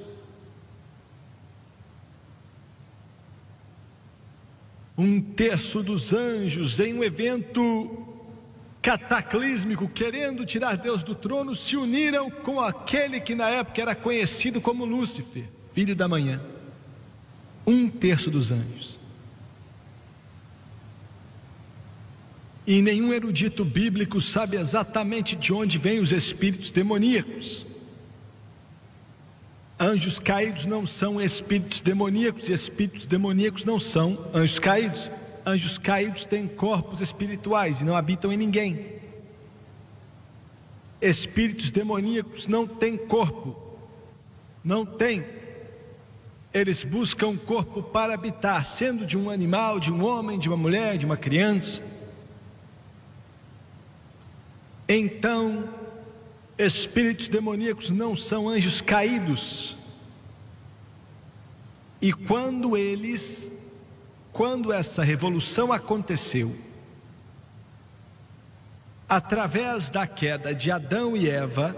[4.97, 8.10] um terço dos anjos, em um evento
[8.83, 14.61] cataclísmico, querendo tirar Deus do trono, se uniram com aquele que na época era conhecido
[14.61, 16.41] como Lúcifer, filho da manhã.
[17.67, 18.99] Um terço dos anjos.
[22.67, 27.67] E nenhum erudito bíblico sabe exatamente de onde vêm os espíritos demoníacos.
[29.79, 35.11] Anjos caídos não são espíritos demoníacos, e espíritos demoníacos não são anjos caídos.
[35.51, 39.01] Anjos caídos têm corpos espirituais e não habitam em ninguém.
[41.01, 43.57] Espíritos demoníacos não têm corpo,
[44.63, 45.25] não têm.
[46.55, 50.97] Eles buscam corpo para habitar, sendo de um animal, de um homem, de uma mulher,
[50.97, 51.83] de uma criança.
[54.89, 55.69] Então,
[56.59, 59.77] espíritos demoníacos não são anjos caídos.
[62.01, 63.60] E quando eles,
[64.33, 66.57] quando essa revolução aconteceu,
[69.09, 71.75] através da queda de Adão e Eva,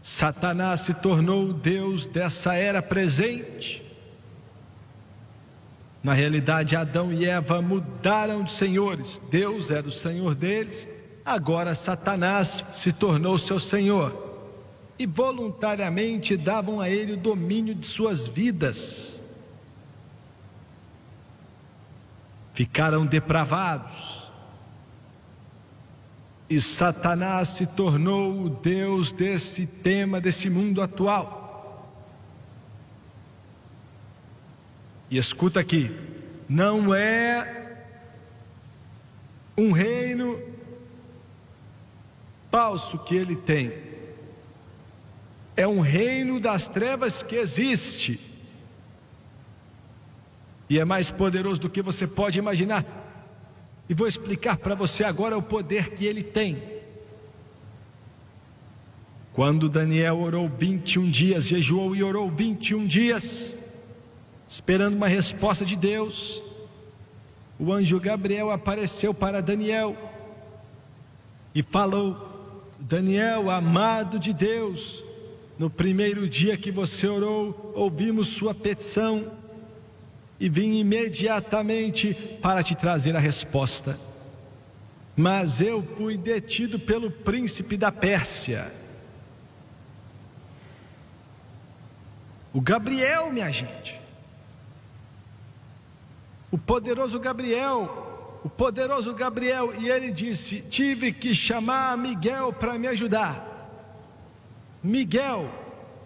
[0.00, 3.84] Satanás se tornou o Deus dessa era presente.
[6.02, 9.20] Na realidade, Adão e Eva mudaram de senhores.
[9.30, 10.88] Deus era o senhor deles,
[11.24, 14.27] agora Satanás se tornou seu senhor.
[14.98, 19.22] E voluntariamente davam a ele o domínio de suas vidas.
[22.52, 24.32] Ficaram depravados.
[26.50, 31.38] E Satanás se tornou o Deus desse tema, desse mundo atual.
[35.10, 35.94] E escuta aqui,
[36.48, 37.76] não é
[39.56, 40.38] um reino
[42.50, 43.72] falso que ele tem,
[45.58, 48.20] é um reino das trevas que existe,
[50.70, 52.84] e é mais poderoso do que você pode imaginar.
[53.88, 56.62] E vou explicar para você agora o poder que ele tem.
[59.32, 63.52] Quando Daniel orou 21 dias, jejuou e orou 21 dias,
[64.46, 66.40] esperando uma resposta de Deus.
[67.58, 69.96] O anjo Gabriel apareceu para Daniel
[71.52, 75.02] e falou: Daniel, amado de Deus,
[75.58, 79.32] no primeiro dia que você orou, ouvimos sua petição
[80.38, 83.98] e vim imediatamente para te trazer a resposta.
[85.16, 88.72] Mas eu fui detido pelo príncipe da Pérsia.
[92.52, 94.00] O Gabriel, minha gente.
[96.52, 102.86] O poderoso Gabriel, o poderoso Gabriel, e ele disse: Tive que chamar Miguel para me
[102.86, 103.57] ajudar.
[104.82, 105.50] Miguel,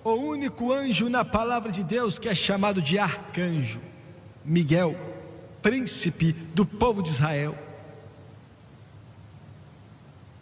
[0.02, 3.80] o único anjo na palavra de Deus que é chamado de arcanjo.
[4.44, 4.96] Miguel,
[5.60, 7.56] príncipe do povo de Israel.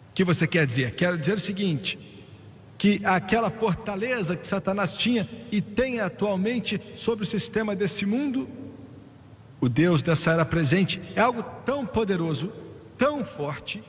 [0.09, 0.95] O que você quer dizer?
[0.95, 1.97] Quero dizer o seguinte:
[2.77, 8.49] que aquela fortaleza que Satanás tinha e tem atualmente sobre o sistema desse mundo,
[9.61, 12.51] o Deus dessa era presente é algo tão poderoso,
[12.97, 13.83] tão forte,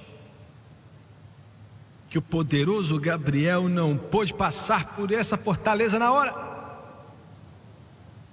[2.13, 6.35] que o poderoso Gabriel não pôde passar por essa fortaleza na hora.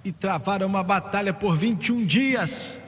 [0.04, 2.78] E travaram uma batalha por 21 dias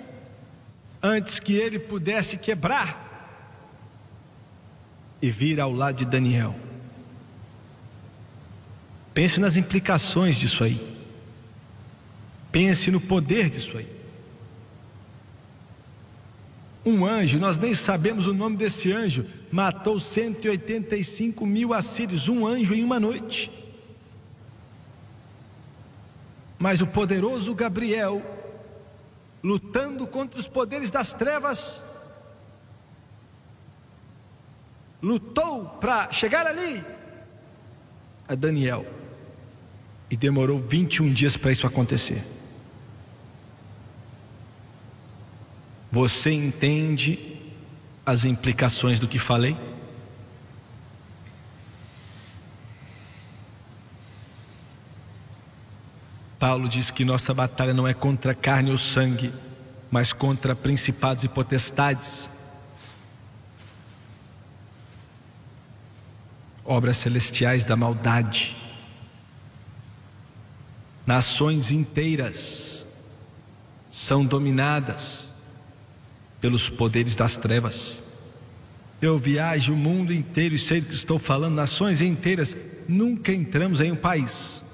[1.03, 3.49] antes que ele pudesse quebrar
[5.23, 6.55] e vir ao lado de Daniel.
[9.15, 10.95] Pense nas implicações disso aí.
[12.51, 13.89] Pense no poder disso aí.
[16.85, 22.75] Um anjo, nós nem sabemos o nome desse anjo, matou 185 mil assírios, um anjo
[22.75, 23.51] em uma noite.
[26.59, 28.21] Mas o poderoso Gabriel,
[29.43, 31.83] lutando contra os poderes das trevas,
[35.01, 36.85] lutou para chegar ali
[38.27, 38.87] a Daniel
[40.11, 42.42] e demorou 21 dias para isso acontecer.
[45.93, 47.39] Você entende
[48.05, 49.55] as implicações do que falei?
[56.39, 59.35] Paulo diz que nossa batalha não é contra carne ou sangue,
[59.91, 62.31] mas contra principados e potestades,
[66.65, 68.57] obras celestiais da maldade.
[71.07, 72.87] Nações inteiras
[73.91, 75.32] são dominadas
[76.43, 78.03] pelos poderes das trevas.
[79.01, 82.57] Eu viajo o mundo inteiro e sei do que estou falando, nações inteiras.
[82.89, 84.65] Nunca entramos em um país,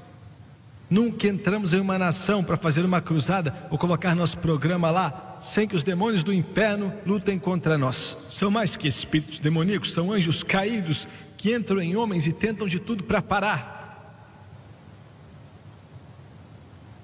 [0.91, 5.69] nunca entramos em uma nação para fazer uma cruzada ou colocar nosso programa lá, sem
[5.69, 8.17] que os demônios do inferno lutem contra nós.
[8.31, 11.07] São mais que espíritos demoníacos, são anjos caídos
[11.37, 13.78] que entram em homens e tentam de tudo para parar.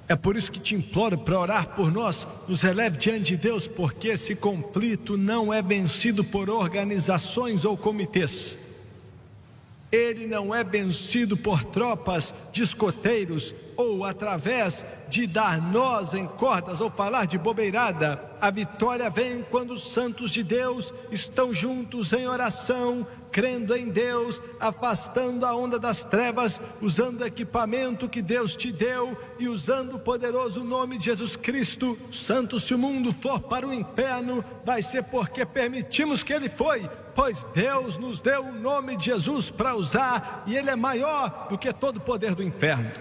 [0.07, 3.67] É por isso que te imploro para orar por nós, nos releve diante de Deus,
[3.67, 8.59] porque esse conflito não é vencido por organizações ou comitês.
[9.91, 16.81] Ele não é vencido por tropas de escoteiros ou através de dar nós em cordas
[16.81, 18.21] ou falar de bobeirada.
[18.41, 24.41] A vitória vem quando os santos de Deus estão juntos em oração, crendo em Deus,
[24.61, 29.99] afastando a onda das trevas, usando o equipamento que Deus te deu e usando o
[29.99, 31.99] poderoso nome de Jesus Cristo.
[32.13, 36.89] Santo, se o mundo for para o inferno, vai ser porque permitimos que ele foi,
[37.13, 41.59] pois Deus nos deu o nome de Jesus para usar e ele é maior do
[41.59, 42.93] que todo o poder do inferno.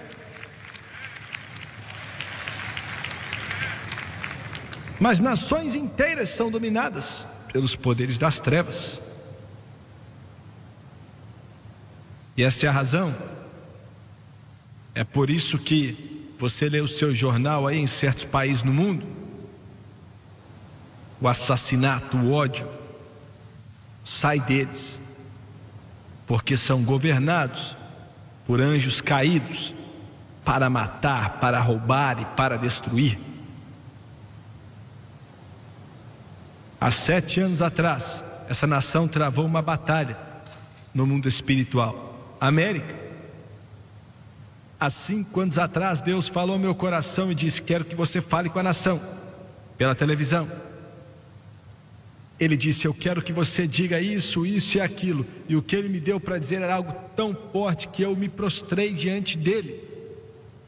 [4.99, 8.99] Mas nações inteiras são dominadas pelos poderes das trevas.
[12.35, 13.13] E essa é a razão.
[14.95, 19.05] É por isso que você lê o seu jornal aí em certos países no mundo,
[21.21, 22.67] o assassinato, o ódio,
[24.03, 25.01] sai deles,
[26.27, 27.77] porque são governados
[28.45, 29.73] por anjos caídos
[30.43, 33.17] para matar, para roubar e para destruir.
[36.79, 40.17] Há sete anos atrás, essa nação travou uma batalha
[40.93, 42.02] no mundo espiritual.
[42.47, 42.93] América.
[44.77, 48.49] Há cinco anos atrás, Deus falou ao meu coração e disse: Quero que você fale
[48.49, 49.01] com a nação,
[49.77, 50.51] pela televisão.
[52.37, 55.25] Ele disse: Eu quero que você diga isso, isso e aquilo.
[55.47, 58.27] E o que ele me deu para dizer era algo tão forte que eu me
[58.27, 59.81] prostrei diante dele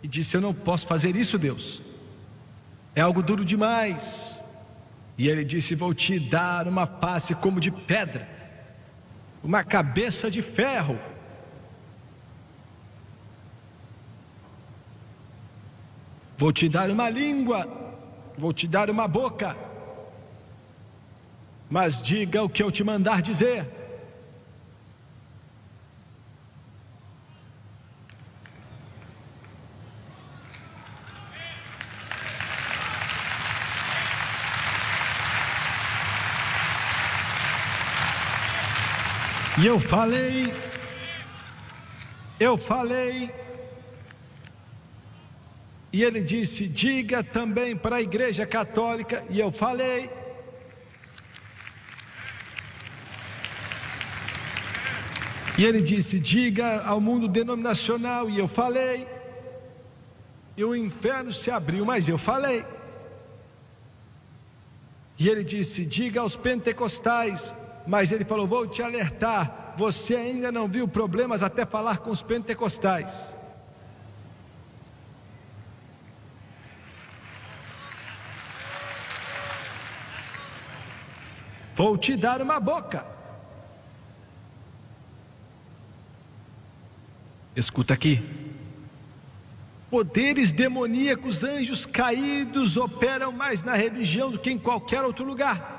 [0.01, 1.81] e disse: Eu não posso fazer isso, Deus.
[2.95, 4.41] É algo duro demais.
[5.17, 8.29] E ele disse: Vou te dar uma face como de pedra,
[9.43, 10.97] uma cabeça de ferro.
[16.37, 17.65] Vou te dar uma língua,
[18.37, 19.55] vou te dar uma boca,
[21.69, 23.65] mas diga o que eu te mandar dizer.
[39.57, 40.53] E eu falei,
[42.37, 43.33] eu falei,
[45.95, 50.09] e ele disse: diga também para a igreja católica, e eu falei.
[55.57, 59.07] E ele disse: diga ao mundo denominacional, e eu falei.
[60.57, 62.65] E o inferno se abriu, mas eu falei.
[65.17, 67.55] E ele disse: diga aos pentecostais,
[67.87, 72.21] mas ele falou: vou te alertar, você ainda não viu problemas até falar com os
[72.21, 73.37] pentecostais.
[81.75, 83.05] Vou te dar uma boca.
[87.53, 88.23] Escuta aqui.
[89.89, 95.73] Poderes demoníacos, anjos caídos operam mais na religião do que em qualquer outro lugar.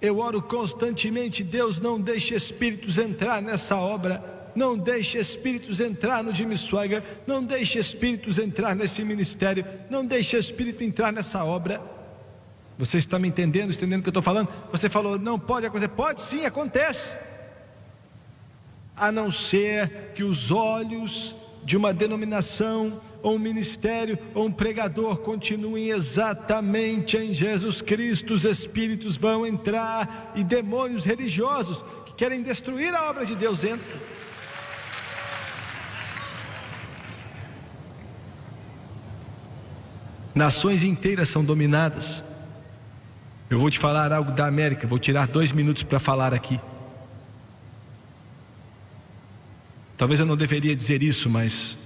[0.00, 6.34] Eu oro constantemente, Deus não deixe espíritos entrar nessa obra, não deixe espíritos entrar no
[6.34, 11.97] Jimmy Swagger, não deixe espíritos entrar nesse ministério, não deixe espírito entrar nessa obra.
[12.78, 14.48] Você está me entendendo, entendendo o que eu estou falando?
[14.70, 15.88] Você falou, não pode acontecer.
[15.88, 17.12] Pode sim, acontece.
[18.96, 25.18] A não ser que os olhos de uma denominação, ou um ministério, ou um pregador
[25.18, 32.94] continuem exatamente em Jesus Cristo, os espíritos vão entrar e demônios religiosos que querem destruir
[32.94, 34.00] a obra de Deus entram.
[40.32, 42.22] Nações inteiras são dominadas.
[43.50, 46.60] Eu vou te falar algo da América, vou tirar dois minutos para falar aqui.
[49.96, 51.76] Talvez eu não deveria dizer isso, mas.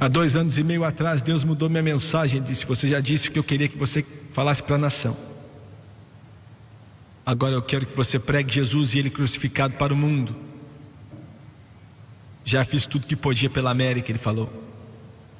[0.00, 2.42] Há dois anos e meio atrás, Deus mudou minha mensagem.
[2.42, 5.16] Disse: Você já disse o que eu queria que você falasse para a nação.
[7.24, 10.34] Agora eu quero que você pregue Jesus e Ele crucificado para o mundo.
[12.48, 14.50] Já fiz tudo que podia pela América, Ele falou,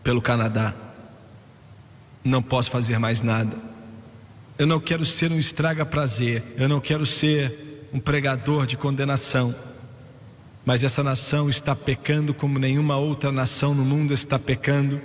[0.04, 0.74] pelo Canadá.
[2.22, 3.56] Não posso fazer mais nada.
[4.59, 9.54] Eu não quero ser um estraga-prazer, eu não quero ser um pregador de condenação.
[10.66, 15.00] Mas essa nação está pecando como nenhuma outra nação no mundo está pecando.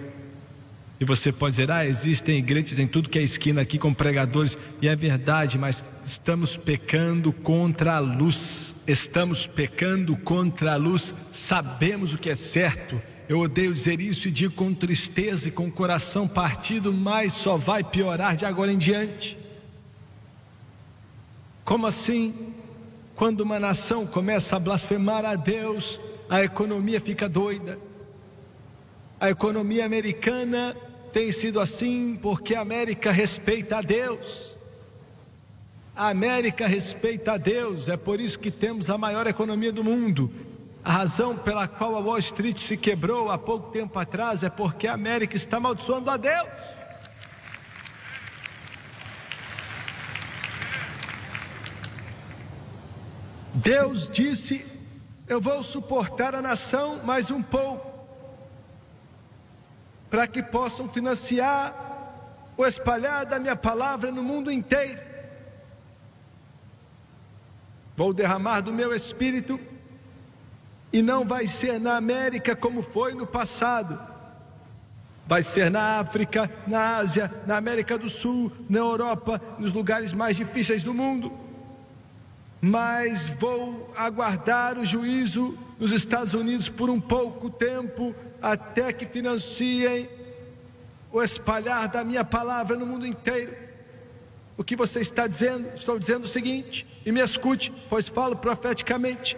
[1.00, 4.58] E você pode dizer: ah, existem igrejas em tudo que é esquina aqui com pregadores,
[4.82, 12.14] e é verdade, mas estamos pecando contra a luz, estamos pecando contra a luz, sabemos
[12.14, 13.02] o que é certo.
[13.28, 17.56] Eu odeio dizer isso e digo com tristeza e com o coração partido, mas só
[17.56, 19.38] vai piorar de agora em diante.
[21.64, 22.54] Como assim?
[23.16, 27.80] Quando uma nação começa a blasfemar a Deus, a economia fica doida.
[29.20, 30.76] A economia americana
[31.14, 34.58] tem sido assim porque a América respeita a Deus.
[35.96, 40.34] A América respeita a Deus, é por isso que temos a maior economia do mundo.
[40.84, 44.88] A razão pela qual a Wall Street se quebrou há pouco tempo atrás é porque
[44.88, 46.50] a América está amaldiçoando a Deus.
[53.54, 54.66] Deus disse:
[55.28, 58.04] Eu vou suportar a nação mais um pouco,
[60.10, 65.13] para que possam financiar o espalhar da minha palavra no mundo inteiro.
[67.96, 69.60] Vou derramar do meu espírito,
[70.92, 74.00] e não vai ser na América como foi no passado,
[75.26, 80.38] vai ser na África, na Ásia, na América do Sul, na Europa, nos lugares mais
[80.38, 81.44] difíceis do mundo
[82.66, 90.08] mas vou aguardar o juízo nos Estados Unidos por um pouco tempo, até que financiem
[91.12, 93.54] o espalhar da minha palavra no mundo inteiro.
[94.58, 95.70] O que você está dizendo?
[95.74, 99.38] Estou dizendo o seguinte, e me escute, pois falo profeticamente.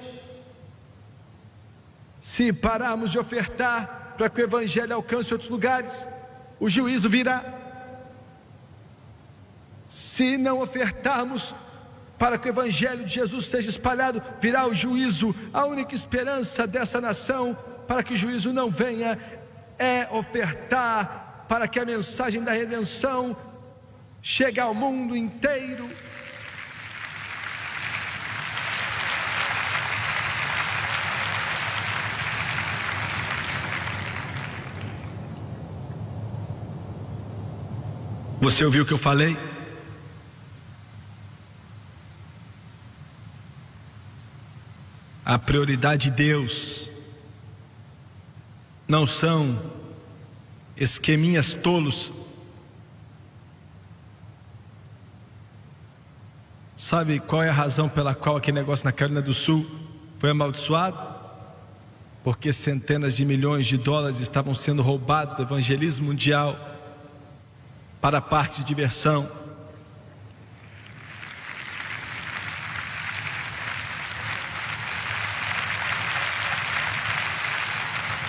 [2.19, 6.07] Se pararmos de ofertar para que o Evangelho alcance outros lugares,
[6.59, 7.43] o juízo virá.
[9.87, 11.55] Se não ofertarmos
[12.17, 15.33] para que o Evangelho de Jesus seja espalhado, virá o juízo.
[15.53, 17.57] A única esperança dessa nação
[17.87, 19.19] para que o juízo não venha
[19.77, 23.37] é ofertar para que a mensagem da redenção
[24.25, 25.87] chegue ao mundo inteiro.
[38.41, 39.37] Você ouviu o que eu falei?
[45.23, 46.89] A prioridade de Deus
[48.87, 49.71] não são
[50.75, 52.11] esqueminhas tolos.
[56.75, 59.65] Sabe qual é a razão pela qual aquele negócio na Carolina do Sul
[60.19, 61.15] foi amaldiçoado?
[62.21, 66.57] Porque centenas de milhões de dólares estavam sendo roubados do evangelismo mundial
[68.01, 69.25] para parte de diversão.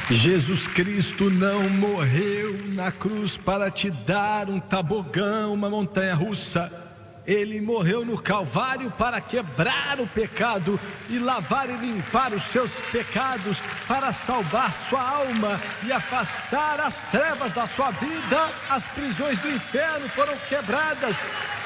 [0.09, 6.86] Jesus Cristo não morreu na cruz para te dar um tabogão, uma montanha russa.
[7.27, 13.61] Ele morreu no Calvário para quebrar o pecado e lavar e limpar os seus pecados,
[13.89, 18.39] para salvar sua alma e afastar as trevas da sua vida.
[18.71, 21.17] As prisões do inferno foram quebradas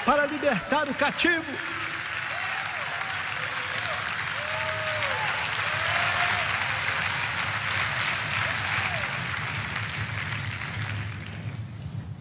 [0.04, 1.79] para libertar o cativo.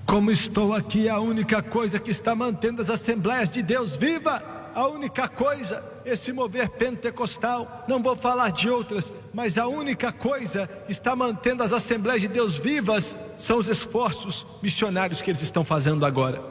[0.09, 4.41] Como estou aqui, a única coisa que está mantendo as Assembleias de Deus viva,
[4.73, 10.67] a única coisa, esse mover pentecostal, não vou falar de outras, mas a única coisa
[10.87, 15.63] que está mantendo as Assembleias de Deus vivas são os esforços missionários que eles estão
[15.63, 16.41] fazendo agora.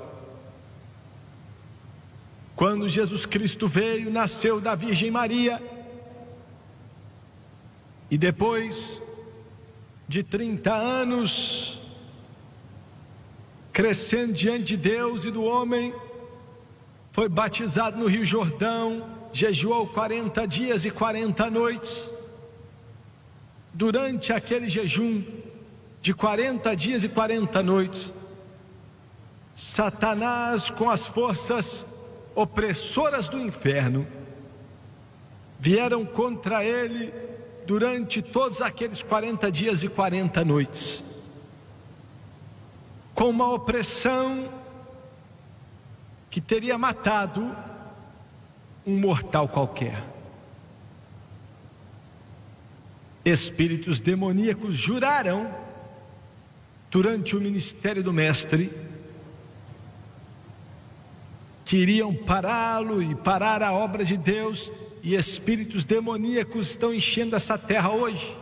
[2.55, 5.61] Quando Jesus Cristo veio, nasceu da Virgem Maria,
[8.09, 9.03] e depois
[10.07, 11.78] de 30 anos,
[13.79, 15.95] crescendo diante de Deus e do homem,
[17.13, 22.11] foi batizado no Rio Jordão, jejuou 40 dias e 40 noites.
[23.73, 25.23] Durante aquele jejum
[26.03, 28.13] de 40 dias e 40 noites,
[29.55, 31.87] Satanás, com as forças
[32.35, 34.09] opressoras do inferno,
[35.57, 37.15] vieram contra ele
[37.65, 41.08] durante todos aqueles 40 dias e 40 noites
[43.19, 44.49] com uma opressão
[46.31, 47.53] que teria matado
[48.87, 50.01] um mortal qualquer.
[53.25, 55.53] Espíritos demoníacos juraram
[56.93, 58.71] durante o ministério do Mestre
[61.65, 67.59] que iriam pará-lo e parar a obra de Deus, e espíritos demoníacos estão enchendo essa
[67.59, 68.37] terra hoje.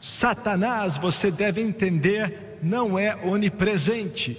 [0.00, 4.38] Satanás, você deve entender, não é onipresente.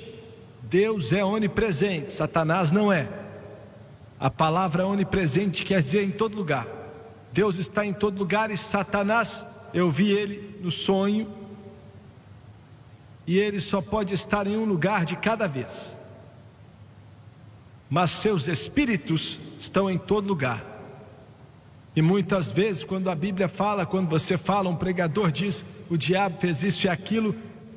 [0.64, 3.10] Deus é onipresente, Satanás não é.
[4.20, 6.68] A palavra onipresente quer dizer em todo lugar.
[7.34, 11.32] Deus está em todo lugar e Satanás, eu vi ele no sonho,
[13.26, 15.96] e ele só pode estar em um lugar de cada vez.
[17.90, 20.64] Mas seus espíritos estão em todo lugar.
[21.96, 26.40] E muitas vezes, quando a Bíblia fala, quando você fala, um pregador diz: o diabo
[26.40, 27.36] fez isso e aquilo,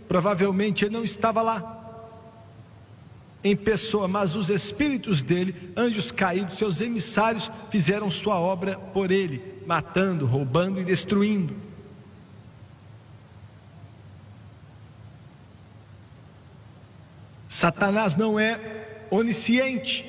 [0.09, 1.81] Provavelmente ele não estava lá
[3.45, 9.63] em pessoa, mas os espíritos dele, anjos caídos, seus emissários, fizeram sua obra por ele,
[9.67, 11.55] matando, roubando e destruindo.
[17.47, 20.05] Satanás não é onisciente.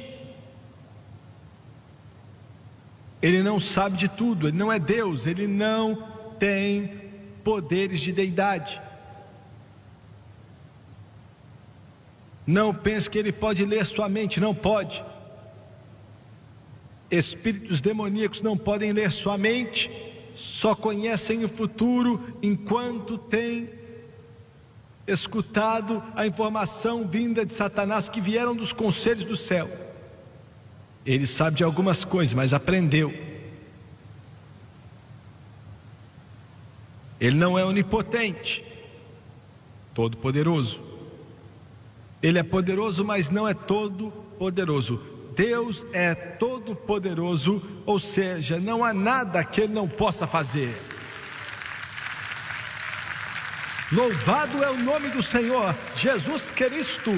[3.21, 6.07] Ele não sabe de tudo, ele não é Deus, ele não
[6.39, 7.01] tem
[7.43, 8.81] poderes de deidade.
[12.45, 15.03] Não pense que ele pode ler sua mente, não pode.
[17.09, 19.89] Espíritos demoníacos não podem ler sua mente,
[20.33, 23.69] só conhecem o futuro enquanto têm
[25.07, 29.69] escutado a informação vinda de Satanás que vieram dos conselhos do céu.
[31.05, 33.13] Ele sabe de algumas coisas, mas aprendeu.
[37.19, 38.65] Ele não é onipotente,
[39.93, 40.94] todo poderoso.
[42.25, 44.99] Ele é poderoso, mas não é todo poderoso.
[45.35, 50.75] Deus é todo poderoso, ou seja, não há nada que ele não possa fazer.
[53.91, 57.11] Louvado é o nome do Senhor, Jesus Cristo.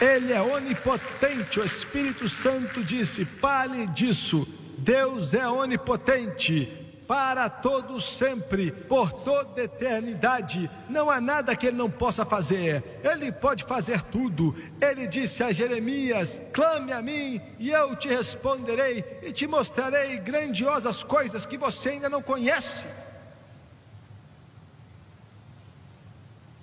[0.00, 4.44] Ele é onipotente, o Espírito Santo disse: fale disso.
[4.76, 6.68] Deus é onipotente,
[7.10, 10.70] para todos sempre, por toda eternidade.
[10.88, 12.84] Não há nada que ele não possa fazer.
[13.02, 14.56] Ele pode fazer tudo.
[14.80, 21.02] Ele disse a Jeremias: Clame a mim e eu te responderei e te mostrarei grandiosas
[21.02, 22.86] coisas que você ainda não conhece.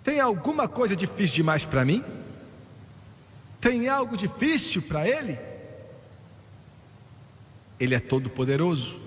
[0.01, 2.01] Tem alguma coisa difícil demais para mim?
[3.59, 5.37] Tem algo difícil para ele?
[7.77, 9.06] Ele é todo poderoso.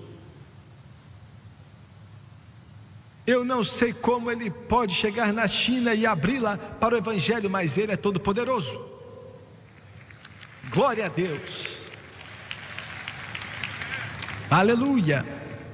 [3.25, 7.77] Eu não sei como ele pode chegar na China e abri-la para o Evangelho, mas
[7.77, 8.83] ele é todo poderoso.
[10.71, 11.67] Glória a Deus.
[14.49, 15.25] Aleluia.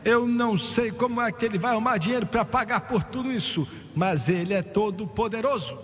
[0.03, 3.67] Eu não sei como é que ele vai arrumar dinheiro para pagar por tudo isso,
[3.95, 5.77] mas ele é todo poderoso.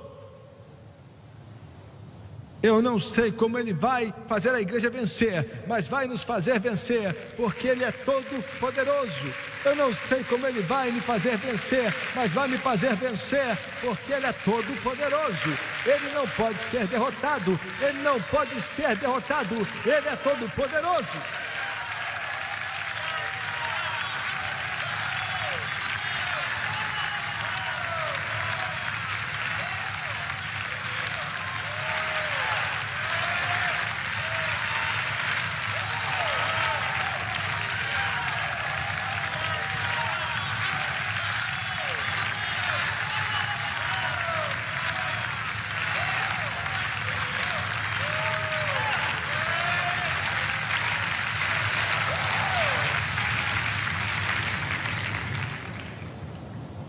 [2.62, 7.14] Eu não sei como ele vai fazer a igreja vencer, mas vai nos fazer vencer,
[7.36, 9.28] porque ele é todo poderoso.
[9.66, 14.12] Eu não sei como ele vai me fazer vencer, mas vai me fazer vencer, porque
[14.12, 15.58] ele é todo poderoso.
[15.86, 21.43] Ele não pode ser derrotado, ele não pode ser derrotado, ele é todo poderoso.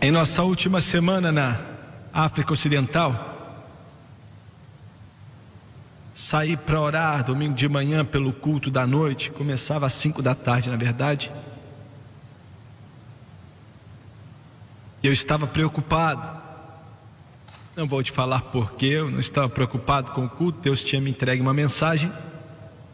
[0.05, 1.59] Em nossa última semana na
[2.13, 3.57] África Ocidental,
[6.13, 10.69] saí para orar domingo de manhã pelo culto da noite, começava às cinco da tarde,
[10.69, 11.31] na verdade.
[15.01, 16.39] E eu estava preocupado.
[17.75, 21.09] Não vou te falar porquê, eu não estava preocupado com o culto, Deus tinha me
[21.09, 22.13] entregue uma mensagem.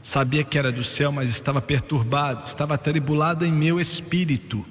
[0.02, 4.66] Sabia que era do céu, mas estava perturbado, estava atribulado em meu espírito.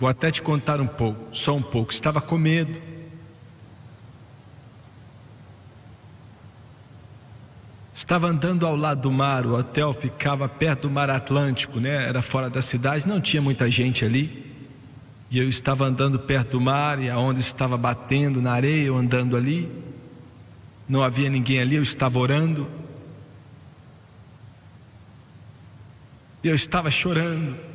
[0.00, 1.92] Vou até te contar um pouco, só um pouco.
[1.92, 2.80] Estava com medo.
[7.92, 12.08] Estava andando ao lado do mar, o hotel ficava perto do mar Atlântico, né?
[12.08, 14.50] Era fora da cidade, não tinha muita gente ali.
[15.30, 18.96] E eu estava andando perto do mar e a onda estava batendo na areia, eu
[18.96, 19.70] andando ali.
[20.88, 22.66] Não havia ninguém ali, eu estava orando.
[26.42, 27.69] E eu estava chorando.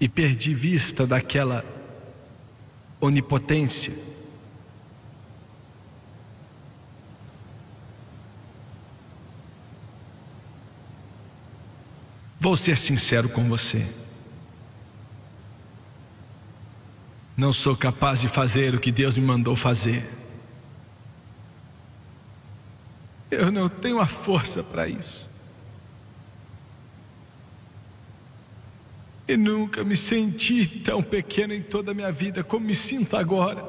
[0.00, 1.64] E perdi vista daquela
[3.00, 3.92] onipotência.
[12.40, 13.84] Vou ser sincero com você.
[17.36, 20.08] Não sou capaz de fazer o que Deus me mandou fazer.
[23.30, 25.28] Eu não tenho a força para isso.
[29.28, 33.62] E nunca me senti tão pequeno em toda a minha vida como me sinto agora.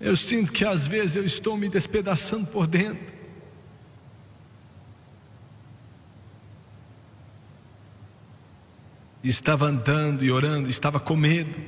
[0.00, 3.12] Eu sinto que às vezes eu estou me despedaçando por dentro.
[9.24, 11.58] Estava andando e orando, estava com medo.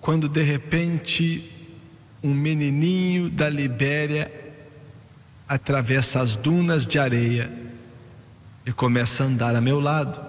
[0.00, 1.50] Quando de repente
[2.22, 4.43] um menininho da Libéria
[5.48, 7.52] atravessa as dunas de areia
[8.66, 10.20] e começa a andar a meu lado.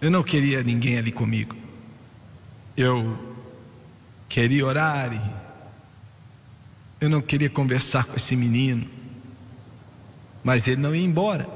[0.00, 1.56] Eu não queria ninguém ali comigo.
[2.76, 3.36] Eu
[4.28, 5.10] queria orar
[7.00, 8.88] eu não queria conversar com esse menino.
[10.42, 11.46] Mas ele não ia embora.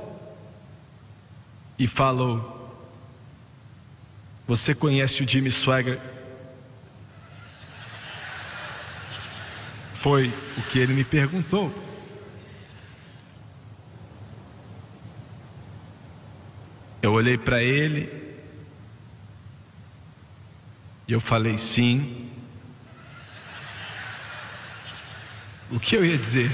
[1.79, 2.87] E falou:
[4.47, 5.99] Você conhece o Jimmy Swagger?
[9.99, 11.75] Foi o que ele me perguntou.
[17.03, 18.09] Eu olhei para ele
[21.09, 22.31] e eu falei sim.
[25.69, 26.53] O que eu ia dizer?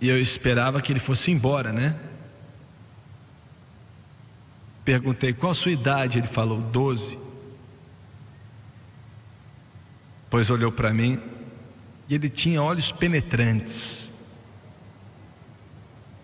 [0.00, 2.00] E eu esperava que ele fosse embora, né?
[4.86, 7.29] Perguntei qual a sua idade, ele falou doze.
[10.30, 11.20] Pois olhou para mim
[12.08, 14.12] e ele tinha olhos penetrantes.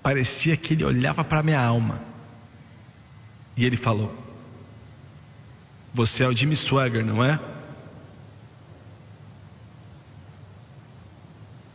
[0.03, 2.01] Parecia que ele olhava para minha alma.
[3.57, 4.17] E ele falou:
[5.93, 7.41] Você é o Jimmy Swagger, não é?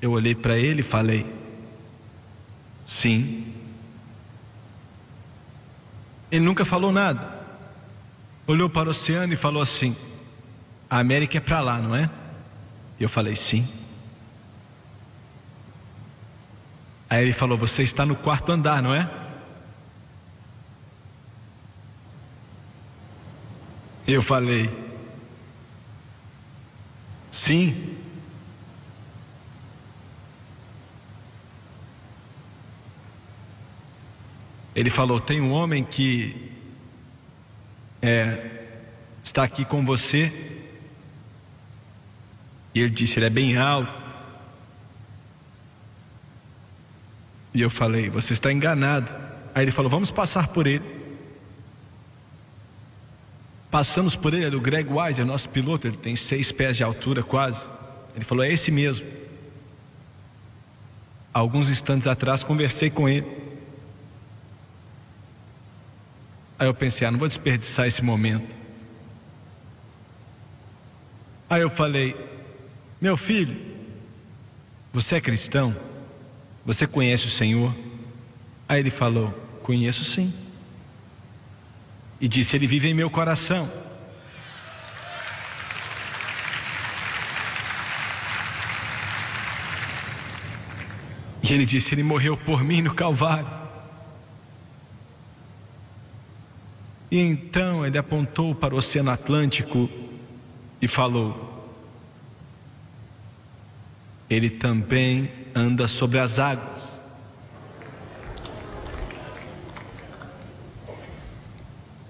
[0.02, 1.26] Eu olhei para ele e falei:
[2.86, 3.54] Sim.
[6.32, 7.40] Ele nunca falou nada.
[8.48, 9.96] Olhou para o oceano e falou assim:
[10.90, 12.10] A América é para lá, não é?
[13.02, 13.68] Eu falei: Sim.
[17.10, 19.10] Aí ele falou: Você está no quarto andar, não é?
[24.08, 24.70] Eu falei:
[27.32, 27.98] Sim.
[34.76, 36.52] Ele falou: Tem um homem que
[38.00, 38.68] é,
[39.24, 40.51] está aqui com você.
[42.74, 44.02] E ele disse: Ele é bem alto.
[47.54, 49.14] E eu falei: Você está enganado.
[49.54, 51.02] Aí ele falou: Vamos passar por ele.
[53.70, 56.84] Passamos por ele, era o Greg Wise, é nosso piloto, ele tem seis pés de
[56.84, 57.70] altura quase.
[58.16, 59.06] Ele falou: É esse mesmo.
[61.34, 63.26] Alguns instantes atrás conversei com ele.
[66.62, 68.56] Aí eu pensei, ah, não vou desperdiçar esse momento.
[71.50, 72.16] Aí eu falei,
[73.02, 73.60] meu filho,
[74.94, 75.76] você é cristão?
[76.64, 77.74] Você conhece o Senhor?
[78.70, 79.32] Aí ele falou,
[79.64, 80.32] conheço sim.
[82.20, 83.70] E disse, ele vive em meu coração.
[91.44, 93.62] E ele disse, ele morreu por mim no Calvário.
[97.12, 99.90] E então ele apontou para o Oceano Atlântico
[100.82, 101.61] e falou:
[104.32, 107.02] ele também anda sobre as águas.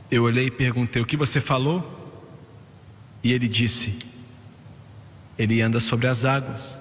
[0.09, 1.99] Eu olhei e perguntei: O que você falou?
[3.23, 3.97] E ele disse:
[5.35, 6.77] Ele anda sobre as águas.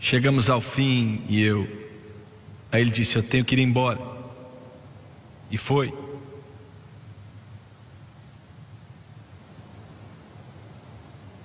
[0.00, 1.68] Chegamos ao fim e eu.
[2.72, 4.00] Aí ele disse: Eu tenho que ir embora.
[5.52, 6.09] E foi.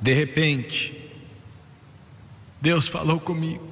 [0.06, 1.12] De repente,
[2.62, 3.68] Deus falou comigo.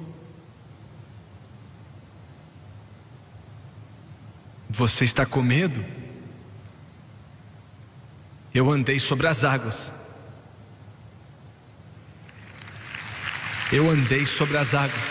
[4.68, 5.84] Você está com medo?
[8.52, 9.92] Eu andei sobre as águas.
[13.70, 15.04] Eu andei sobre as águas.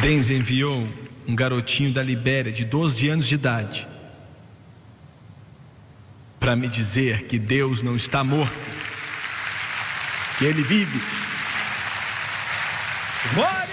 [0.00, 0.88] Denz enviou
[1.28, 3.86] um garotinho da Libéria de 12 anos de idade
[6.40, 8.58] para me dizer que Deus não está morto,
[10.38, 10.98] que Ele vive.
[13.34, 13.68] Glória!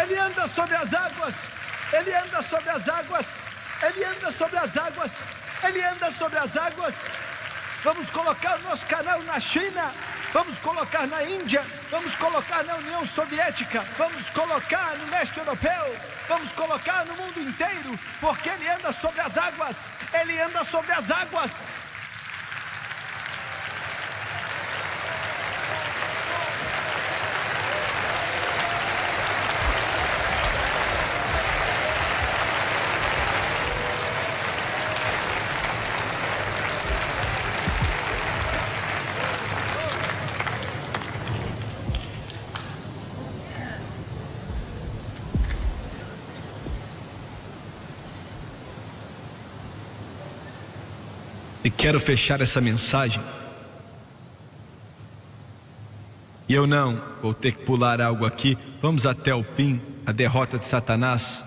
[0.00, 1.34] Ele anda sobre as águas,
[1.92, 3.40] ele anda sobre as águas,
[3.82, 5.18] ele anda sobre as águas,
[5.64, 6.94] ele anda sobre as águas.
[7.84, 9.92] Vamos colocar o nosso canal na China,
[10.32, 15.96] vamos colocar na Índia, vamos colocar na União Soviética, vamos colocar no leste europeu,
[16.28, 19.76] vamos colocar no mundo inteiro, porque ele anda sobre as águas,
[20.20, 21.81] ele anda sobre as águas.
[51.72, 53.22] Quero fechar essa mensagem.
[56.48, 58.58] E eu não vou ter que pular algo aqui.
[58.80, 61.44] Vamos até o fim a derrota de Satanás.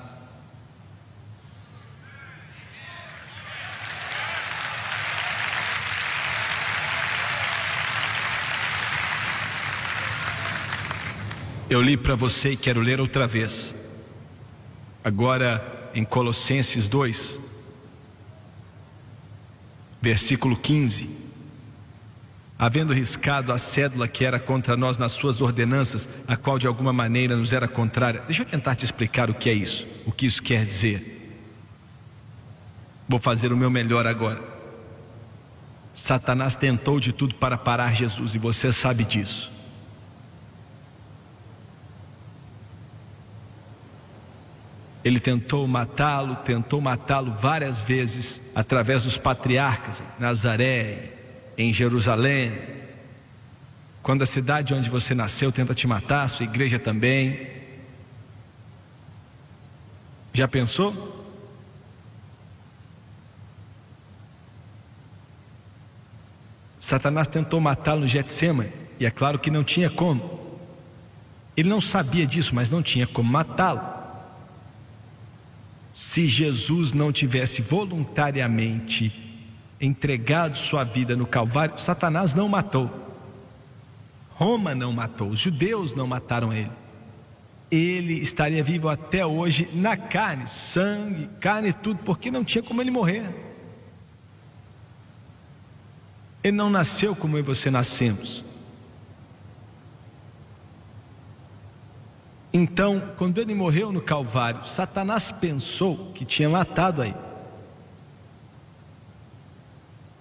[11.70, 13.76] Eu li para você e quero ler outra vez.
[15.04, 17.40] Agora em Colossenses 2,
[20.06, 21.10] versículo 15.
[22.60, 26.94] Havendo riscado a cédula que era contra nós nas suas ordenanças, a qual de alguma
[26.94, 28.22] maneira nos era contrária.
[28.28, 31.12] Deixa eu tentar te explicar o que é isso, o que isso quer dizer.
[33.10, 34.44] Vou fazer o meu melhor agora.
[35.92, 39.52] Satanás tentou de tudo para parar Jesus e você sabe disso.
[45.06, 51.12] Ele tentou matá-lo, tentou matá-lo várias vezes através dos patriarcas, em Nazaré,
[51.56, 52.52] em Jerusalém.
[54.02, 57.48] Quando a cidade onde você nasceu tenta te matar, sua igreja também.
[60.34, 61.14] Já pensou?
[66.80, 70.60] Satanás tentou matá-lo no Getsemane, e é claro que não tinha como.
[71.56, 74.05] Ele não sabia disso, mas não tinha como matá-lo.
[75.96, 79.18] Se Jesus não tivesse voluntariamente
[79.80, 82.92] entregado sua vida no Calvário, Satanás não matou.
[84.32, 86.70] Roma não matou, os judeus não mataram ele.
[87.72, 92.82] Ele estaria vivo até hoje na carne, sangue, carne e tudo, porque não tinha como
[92.82, 93.34] ele morrer.
[96.44, 98.44] Ele não nasceu como eu e você nascemos.
[102.58, 107.14] Então, quando ele morreu no Calvário, Satanás pensou que tinha matado aí.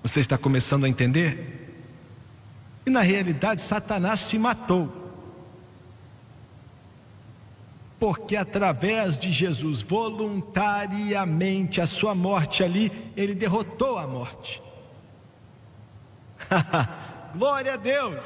[0.03, 1.79] Você está começando a entender?
[2.85, 4.93] E na realidade, Satanás se matou.
[8.01, 14.61] Porque através de Jesus, voluntariamente, a sua morte ali, ele derrotou a morte.
[17.39, 18.25] Glória a Deus!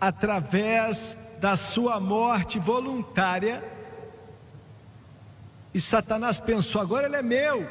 [0.00, 3.62] Através da sua morte voluntária,
[5.76, 7.68] e Satanás pensou: agora ele é meu.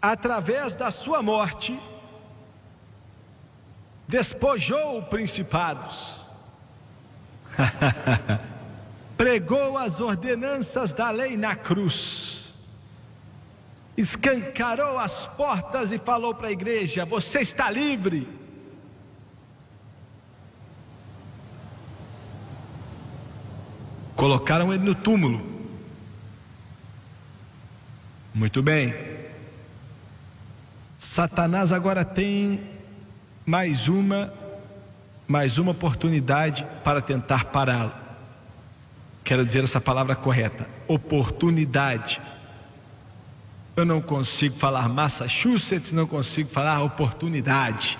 [0.00, 1.78] Através da sua morte,
[4.08, 6.20] despojou principados,
[9.16, 12.54] pregou as ordenanças da lei na cruz,
[13.96, 18.43] escancarou as portas e falou para a igreja: Você está livre.
[24.16, 25.44] Colocaram ele no túmulo.
[28.34, 28.94] Muito bem.
[30.98, 32.60] Satanás agora tem
[33.46, 34.32] mais uma
[35.26, 37.92] mais uma oportunidade para tentar pará-lo.
[39.22, 42.20] Quero dizer essa palavra correta: oportunidade.
[43.76, 47.98] Eu não consigo falar Massachusetts, não consigo falar oportunidade.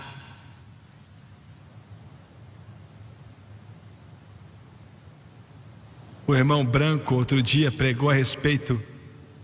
[6.27, 8.81] O irmão Branco outro dia pregou a respeito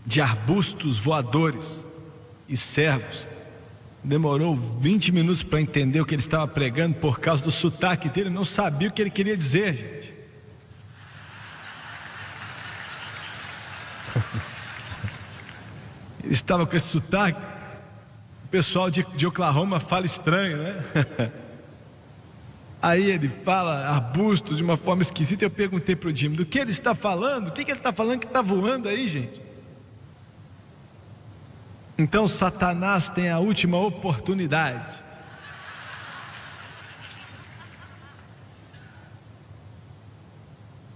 [0.06, 1.84] de arbustos voadores
[2.48, 3.28] e servos.
[4.02, 8.30] Demorou 20 minutos para entender o que ele estava pregando por causa do sotaque dele,
[8.30, 10.14] não sabia o que ele queria dizer, gente.
[16.22, 17.40] Ele estava com esse sotaque.
[18.44, 20.84] O pessoal de, de Oklahoma fala estranho, né?
[22.82, 25.44] Aí ele fala arbusto de uma forma esquisita.
[25.44, 27.92] Eu perguntei para o Jimmy do que ele está falando, o que, que ele está
[27.92, 29.40] falando que está voando aí, gente.
[31.98, 34.96] Então Satanás tem a última oportunidade.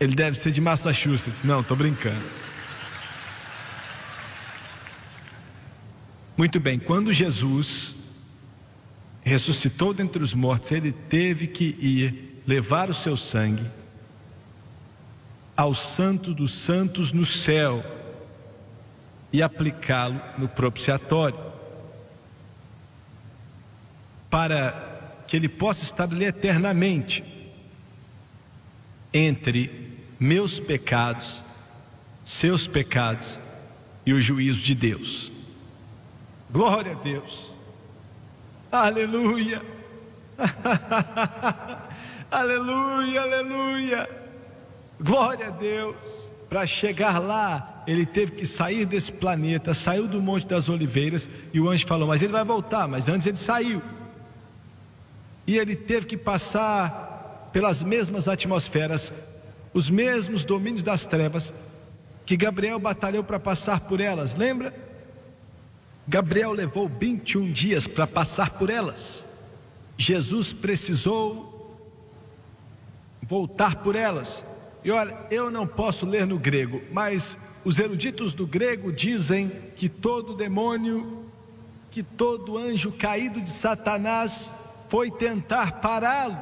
[0.00, 1.42] Ele deve ser de Massachusetts.
[1.42, 2.24] Não, estou brincando.
[6.36, 7.96] Muito bem, quando Jesus
[9.24, 13.64] ressuscitou dentre os mortos, ele teve que ir levar o seu sangue
[15.56, 17.82] ao Santo dos Santos no céu
[19.32, 21.38] e aplicá-lo no propiciatório,
[24.28, 27.24] para que ele possa estabelecer eternamente
[29.12, 31.44] entre meus pecados,
[32.24, 33.38] seus pecados
[34.04, 35.32] e o juízo de Deus.
[36.50, 37.53] Glória a Deus.
[38.74, 39.62] Aleluia.
[42.28, 44.10] aleluia, aleluia.
[45.00, 45.94] Glória a Deus.
[46.48, 51.60] Para chegar lá, ele teve que sair desse planeta, saiu do Monte das Oliveiras, e
[51.60, 53.80] o anjo falou: Mas ele vai voltar, mas antes ele saiu.
[55.46, 59.12] E ele teve que passar pelas mesmas atmosferas,
[59.72, 61.54] os mesmos domínios das trevas,
[62.26, 64.83] que Gabriel batalhou para passar por elas, lembra?
[66.06, 69.26] Gabriel levou 21 dias para passar por elas.
[69.96, 71.54] Jesus precisou
[73.22, 74.44] voltar por elas.
[74.84, 79.88] E olha, eu não posso ler no grego, mas os eruditos do grego dizem que
[79.88, 81.24] todo demônio,
[81.90, 84.52] que todo anjo caído de Satanás
[84.90, 86.38] foi tentar pará-lo,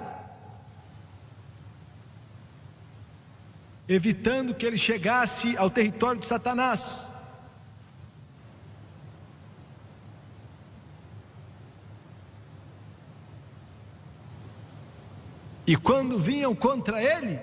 [3.88, 7.11] evitando que ele chegasse ao território de Satanás.
[15.66, 17.38] E quando vinham contra ele,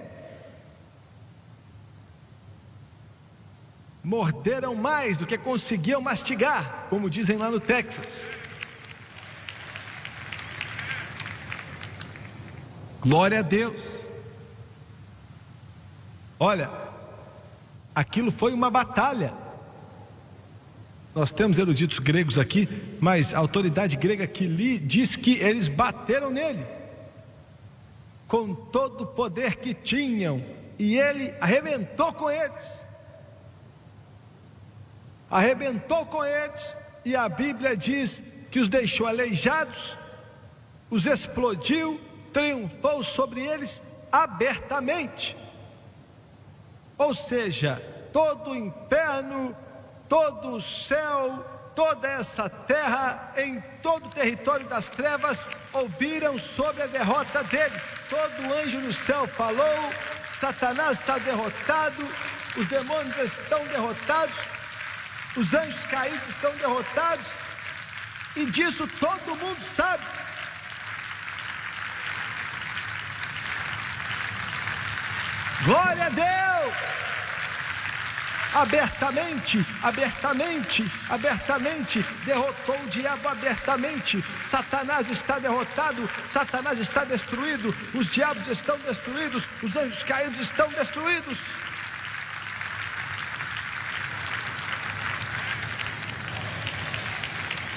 [4.03, 8.23] morderam mais do que conseguiam mastigar, como dizem lá no Texas.
[12.99, 13.81] Glória a Deus.
[16.37, 16.69] Olha,
[17.95, 19.33] aquilo foi uma batalha.
[21.15, 22.67] Nós temos eruditos gregos aqui,
[22.99, 26.78] mas a autoridade grega que li diz que eles bateram nele
[28.29, 30.45] com todo o poder que tinham,
[30.77, 32.79] e ele arrebentou com eles.
[35.31, 39.97] Arrebentou com eles, e a Bíblia diz que os deixou aleijados,
[40.91, 41.99] os explodiu,
[42.31, 43.81] triunfou sobre eles
[44.11, 45.35] abertamente.
[46.99, 47.81] Ou seja,
[48.13, 49.57] todo o inferno,
[50.07, 51.43] todo o céu,
[51.73, 57.83] toda essa terra, em todo o território das trevas, ouviram sobre a derrota deles.
[58.09, 59.93] Todo anjo no céu falou:
[60.39, 62.07] Satanás está derrotado,
[62.55, 64.39] os demônios estão derrotados,
[65.35, 67.27] os anjos caídos estão derrotados,
[68.35, 70.03] e disso todo mundo sabe.
[75.65, 77.08] Glória a Deus!
[78.53, 84.23] Abertamente, abertamente, abertamente, derrotou o diabo abertamente.
[84.41, 91.37] Satanás está derrotado, Satanás está destruído, os diabos estão destruídos, os anjos caídos estão destruídos.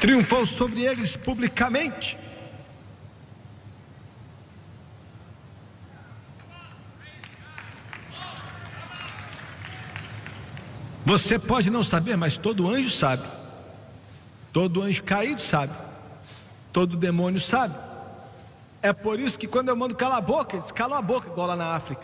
[0.01, 2.22] Triunfou sobre eles publicamente.
[11.13, 13.23] Você pode não saber, mas todo anjo sabe.
[14.51, 15.75] Todo anjo caído sabe.
[16.73, 17.75] Todo demônio sabe.
[18.81, 21.49] É por isso que quando eu mando calar a boca, eles calam a boca, igual
[21.49, 22.01] lá na África.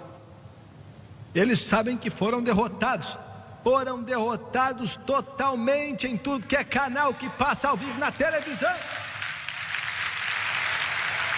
[1.34, 3.16] Eles sabem que foram derrotados.
[3.64, 8.74] Foram derrotados totalmente em tudo que é canal que passa ao vivo na televisão.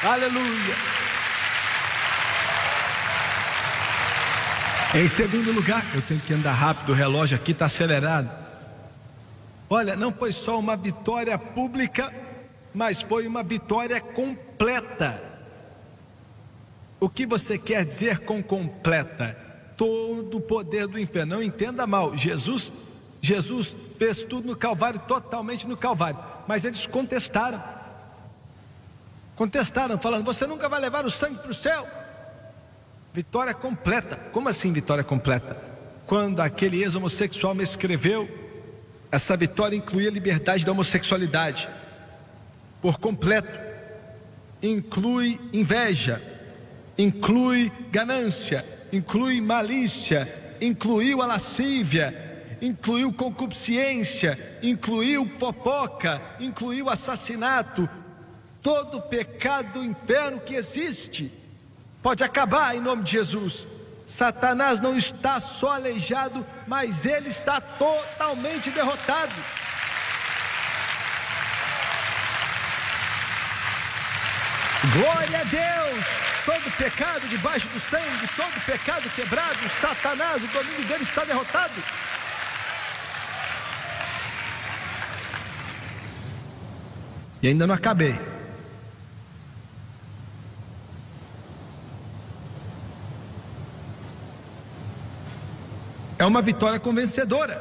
[0.02, 0.99] Aleluia.
[4.92, 8.28] Em segundo lugar, eu tenho que andar rápido, o relógio aqui está acelerado.
[9.68, 12.12] Olha, não foi só uma vitória pública,
[12.74, 15.22] mas foi uma vitória completa.
[16.98, 19.38] O que você quer dizer com completa?
[19.76, 21.36] Todo o poder do inferno.
[21.36, 22.16] Não entenda mal.
[22.16, 22.72] Jesus,
[23.20, 26.18] Jesus fez tudo no Calvário, totalmente no Calvário.
[26.48, 27.62] Mas eles contestaram.
[29.36, 31.86] Contestaram, falando: Você nunca vai levar o sangue para o céu.
[33.12, 34.16] Vitória completa.
[34.32, 35.56] Como assim vitória completa?
[36.06, 38.28] Quando aquele ex-homossexual me escreveu,
[39.10, 41.68] essa vitória incluía a liberdade da homossexualidade.
[42.80, 43.70] Por completo.
[44.62, 46.20] Inclui inveja,
[46.96, 50.28] inclui ganância, inclui malícia,
[50.60, 57.88] incluiu a lascívia, incluiu concupiscência, incluiu fofoca, incluiu assassinato,
[58.60, 61.39] todo pecado do inferno que existe
[62.02, 63.66] pode acabar em nome de Jesus.
[64.04, 69.34] Satanás não está só aleijado, mas ele está totalmente derrotado.
[74.92, 76.04] Glória a Deus!
[76.44, 81.72] Todo pecado debaixo do sangue, todo pecado quebrado, Satanás, o domínio dele está derrotado.
[87.42, 88.39] E ainda não acabei.
[96.20, 97.58] É uma vitória convencedora.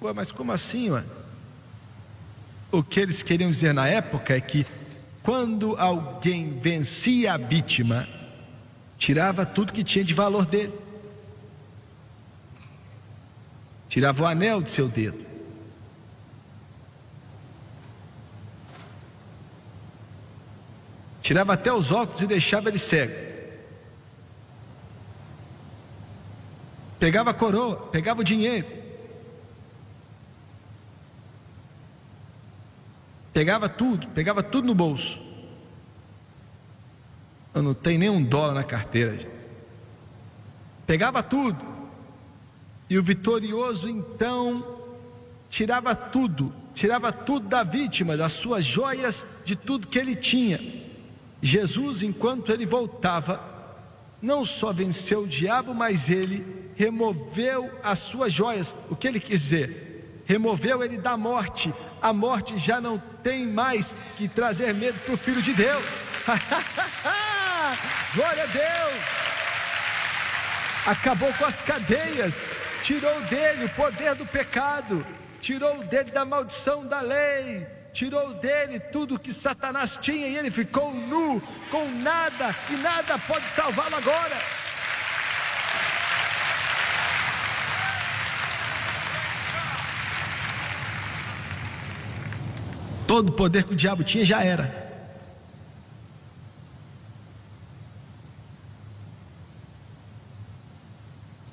[0.00, 1.02] Ué, mas como assim, ué?
[2.70, 4.64] O que eles queriam dizer na época é que
[5.24, 8.08] quando alguém vencia a vítima,
[8.96, 10.72] tirava tudo que tinha de valor dele.
[13.88, 15.26] Tirava o anel do seu dedo.
[21.20, 23.29] Tirava até os óculos e deixava ele cego.
[27.00, 28.66] Pegava a coroa, pegava o dinheiro.
[33.32, 35.18] Pegava tudo, pegava tudo no bolso.
[37.54, 39.26] Eu não tenho nem um dólar na carteira.
[40.86, 41.64] Pegava tudo.
[42.90, 44.78] E o vitorioso então
[45.48, 50.60] tirava tudo, tirava tudo da vítima, das suas joias, de tudo que ele tinha.
[51.40, 53.40] Jesus, enquanto ele voltava,
[54.20, 58.74] não só venceu o diabo, mas ele removeu as suas joias.
[58.88, 60.22] O que ele quis dizer?
[60.24, 61.74] Removeu ele da morte.
[62.00, 65.84] A morte já não tem mais que trazer medo para o Filho de Deus.
[68.14, 69.02] Glória a Deus!
[70.86, 72.50] Acabou com as cadeias,
[72.80, 75.06] tirou dele o poder do pecado,
[75.38, 80.94] tirou dele da maldição da lei, tirou dele tudo que Satanás tinha e ele ficou
[80.94, 84.69] nu, com nada, e nada pode salvá-lo agora.
[93.10, 94.88] Todo o poder que o diabo tinha já era.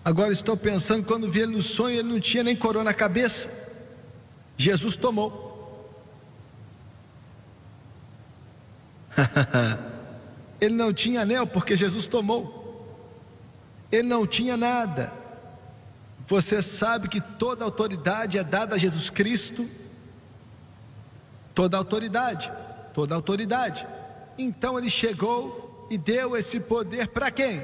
[0.05, 3.49] Agora estou pensando, quando vi ele no sonho, ele não tinha nem coroa na cabeça.
[4.55, 5.91] Jesus tomou.
[10.61, 12.87] ele não tinha anel porque Jesus tomou.
[13.91, 15.11] Ele não tinha nada.
[16.27, 19.67] Você sabe que toda autoridade é dada a Jesus Cristo.
[21.57, 22.51] Toda autoridade,
[22.93, 23.87] toda autoridade.
[24.37, 27.63] Então ele chegou e deu esse poder para quem?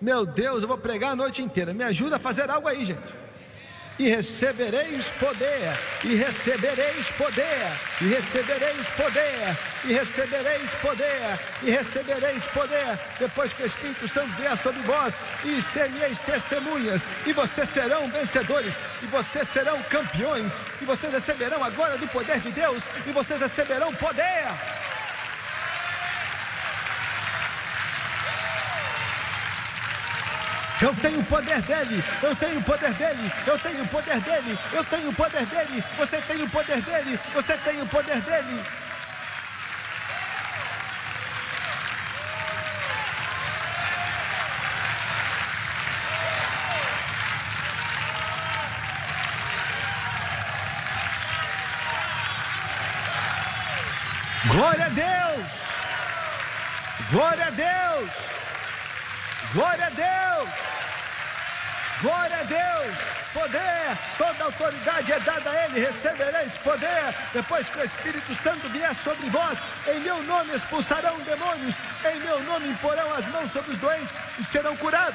[0.00, 1.74] Meu Deus, eu vou pregar a noite inteira.
[1.74, 3.23] Me ajuda a fazer algo aí, gente
[3.98, 5.72] e recebereis poder,
[6.04, 13.66] e recebereis poder, e recebereis poder, e recebereis poder, e recebereis poder, depois que o
[13.66, 19.80] Espírito Santo vier sobre vós, e sereis testemunhas, e vocês serão vencedores, e vocês serão
[19.84, 24.93] campeões, e vocês receberão agora do poder de Deus, e vocês receberão poder.
[30.80, 34.58] Eu tenho o poder dele, eu tenho o poder dele, eu tenho o poder dele,
[34.72, 38.64] eu tenho o poder dele, você tem o poder dele, você tem o poder dele.
[54.48, 55.46] Glória a Deus!
[57.10, 58.43] Glória a Deus!
[59.54, 60.50] Glória a Deus!
[62.02, 62.96] Glória a Deus!
[63.32, 67.14] Poder, toda autoridade é dada a Ele, recebereis poder.
[67.32, 72.42] Depois que o Espírito Santo vier sobre vós, em meu nome expulsarão demônios, em meu
[72.42, 75.14] nome imporão as mãos sobre os doentes e serão curados.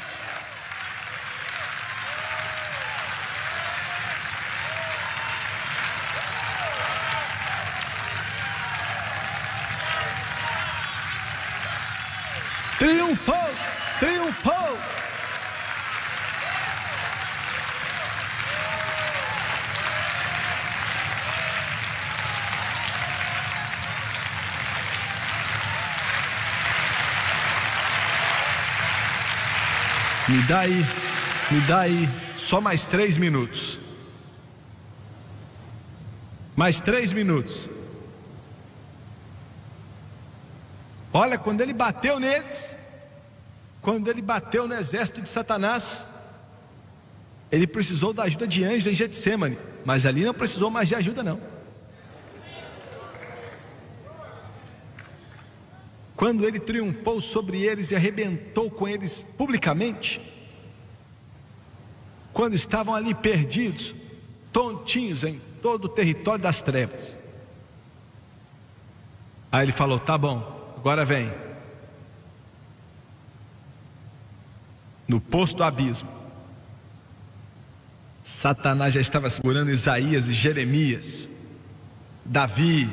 [12.77, 13.49] Triunfou,
[13.99, 14.79] triunfou.
[30.29, 30.85] Me dá aí,
[31.51, 33.79] me dá aí só mais três minutos.
[36.55, 37.69] Mais três minutos.
[41.11, 42.78] Olha, quando ele bateu neles,
[43.89, 46.05] quando ele bateu no exército de Satanás,
[47.51, 51.23] ele precisou da ajuda de anjos em Getsemane, mas ali não precisou mais de ajuda
[51.23, 51.41] não.
[56.15, 60.21] Quando ele triunfou sobre eles e arrebentou com eles publicamente,
[62.31, 63.95] quando estavam ali perdidos,
[64.53, 67.15] tontinhos em todo o território das trevas.
[69.51, 71.48] Aí ele falou: "Tá bom, agora vem".
[75.09, 76.07] No poço do abismo,
[78.21, 81.27] Satanás já estava segurando Isaías e Jeremias,
[82.23, 82.87] Davi.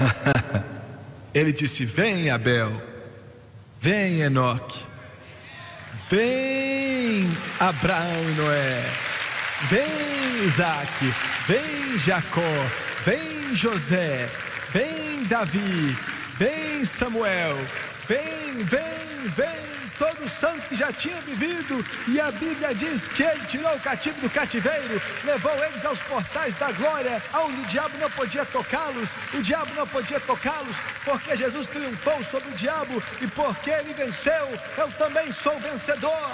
[1.34, 2.82] Ele disse: Vem, Abel,
[3.78, 4.80] vem, Enoque,
[6.08, 8.82] vem, Abraão e Noé,
[9.68, 11.14] vem, Isaac,
[11.46, 12.40] vem, Jacó,
[13.04, 14.30] vem, José,
[14.72, 15.94] vem, Davi,
[16.38, 17.58] vem, Samuel,
[18.08, 23.44] vem, vem, vem todo santo que já tinha vivido, e a Bíblia diz que ele
[23.46, 28.10] tirou o cativo do cativeiro, levou eles aos portais da glória, onde o diabo não
[28.10, 33.70] podia tocá-los, o diabo não podia tocá-los, porque Jesus triunfou sobre o diabo e porque
[33.70, 36.30] ele venceu, eu também sou vencedor.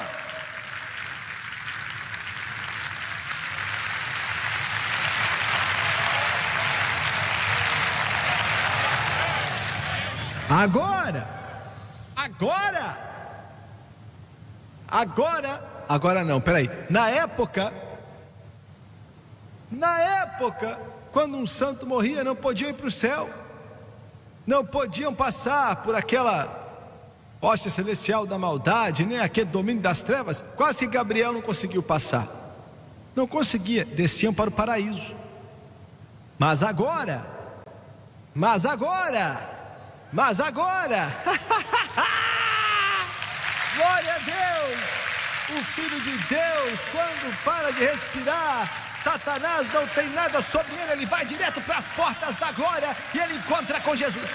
[10.51, 11.27] Agora,
[12.15, 13.12] agora,
[14.93, 16.70] agora, agora não, peraí.
[16.90, 17.73] Na época,
[19.70, 20.78] na época,
[21.10, 23.31] quando um santo morria, não podiam ir para o céu,
[24.47, 26.60] não podiam passar por aquela
[27.40, 30.44] hóstia celestial da maldade, nem aquele domínio das trevas.
[30.56, 32.28] Quase que Gabriel não conseguiu passar,
[33.16, 35.14] não conseguia, desciam para o paraíso.
[36.39, 37.27] Mas agora,
[38.35, 39.48] mas agora,
[40.12, 41.16] mas agora,
[43.77, 44.78] glória a Deus,
[45.51, 48.69] o Filho de Deus, quando para de respirar,
[49.03, 53.19] Satanás não tem nada sobre ele, ele vai direto para as portas da glória e
[53.19, 54.31] ele encontra com Jesus.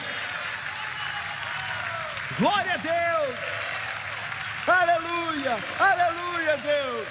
[2.39, 3.35] Glória a Deus,
[4.67, 7.07] aleluia, aleluia, Deus,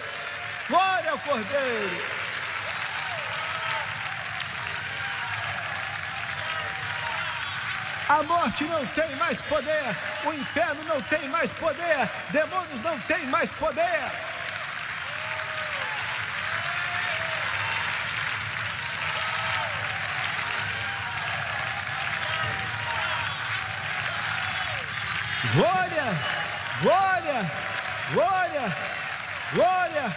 [0.68, 2.25] glória ao Cordeiro.
[8.08, 9.84] A morte não tem mais poder,
[10.24, 14.12] o inferno não tem mais poder, demônios não têm mais poder.
[25.52, 26.04] Glória,
[26.82, 27.52] glória,
[28.12, 28.76] glória,
[29.52, 30.16] glória.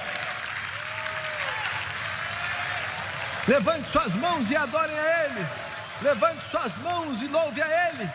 [3.47, 5.68] Levante suas mãos e adorem a Ele.
[6.01, 8.09] Levante suas mãos e louve a Ele.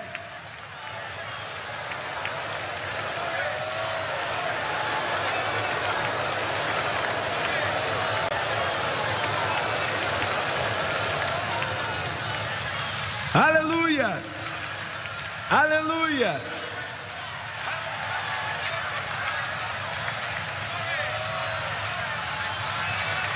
[13.34, 14.22] Aleluia!
[15.50, 16.40] Aleluia!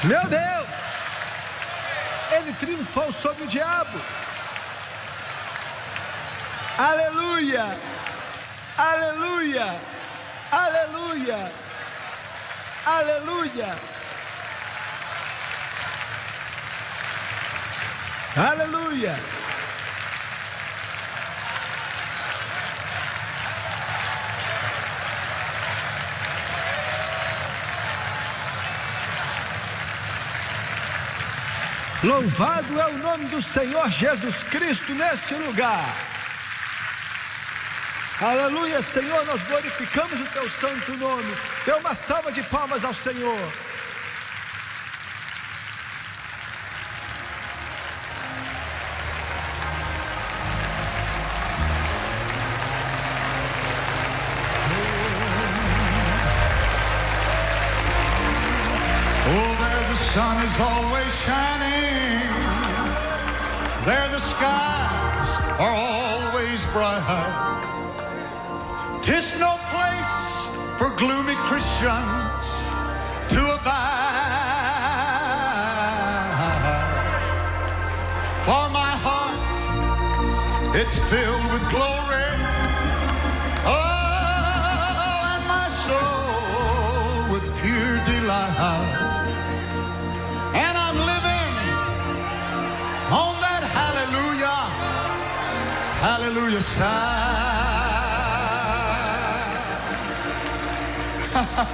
[0.05, 0.67] Meu Deus!
[2.31, 4.01] Ele triunfou sobre o diabo.
[6.79, 7.77] Aleluia!
[8.79, 9.81] Aleluia!
[10.53, 11.53] Aleluia!
[12.87, 13.79] Aleluia!
[18.37, 19.17] Aleluia!
[32.05, 36.08] Louvado é o nome do Senhor Jesus Cristo neste lugar.
[38.21, 41.37] Aleluia, Senhor, nós glorificamos o teu santo nome.
[41.65, 43.39] Dê uma salva de palmas ao Senhor.
[71.79, 72.18] destruction.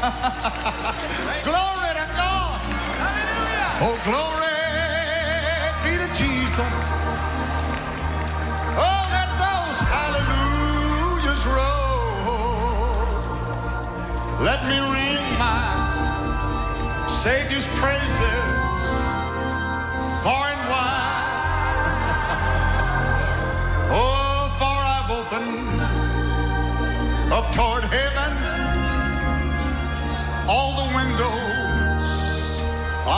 [1.48, 2.60] glory to God.
[3.80, 4.52] Oh, glory
[5.80, 6.72] be to Jesus.
[8.76, 13.08] Oh, let those hallelujahs roll.
[14.44, 15.72] Let me ring my
[17.08, 18.44] Savior's praises
[20.22, 21.32] far and wide.
[24.00, 25.80] oh, far I've opened
[27.32, 28.23] up toward heaven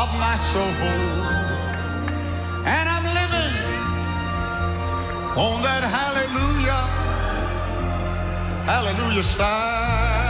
[0.03, 0.73] of my soul.
[2.75, 3.55] And I'm living
[5.45, 6.83] on that hallelujah,
[8.67, 10.27] hallelujah side.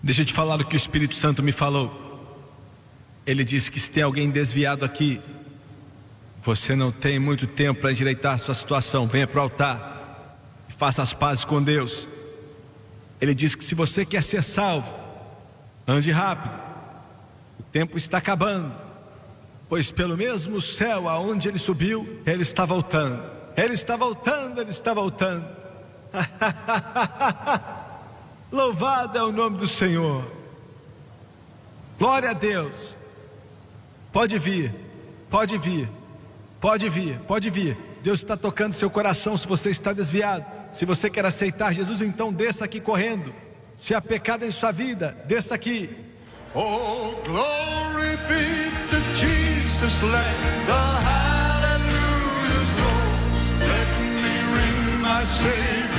[0.00, 1.86] Deixa eu te falar o que o Espírito Santo me falou.
[3.26, 5.20] Ele disse que se tem alguém desviado aqui,
[6.40, 9.06] você não tem muito tempo para endireitar a sua situação.
[9.06, 10.38] Venha para o altar
[10.68, 12.08] e faça as pazes com Deus.
[13.20, 14.92] Ele disse que se você quer ser salvo,
[15.86, 16.54] ande rápido.
[17.58, 18.72] O tempo está acabando,
[19.68, 23.22] pois pelo mesmo céu aonde ele subiu, ele está voltando.
[23.56, 25.44] Ele está voltando, ele está voltando.
[28.52, 30.24] Louvado é o nome do Senhor.
[31.98, 32.96] Glória a Deus.
[34.12, 34.74] Pode vir,
[35.28, 35.88] pode vir,
[36.60, 37.76] pode vir, pode vir.
[38.02, 40.57] Deus está tocando seu coração se você está desviado.
[40.70, 43.34] Se você quer aceitar Jesus, então desça aqui correndo.
[43.74, 45.90] Se há pecado em sua vida, desça aqui.
[46.54, 50.02] Oh, glory be to Jesus.
[50.02, 50.24] Let
[50.66, 50.72] the
[51.06, 53.04] hallelujahs roll.
[53.60, 53.88] Let
[54.22, 55.97] me ring my Savior's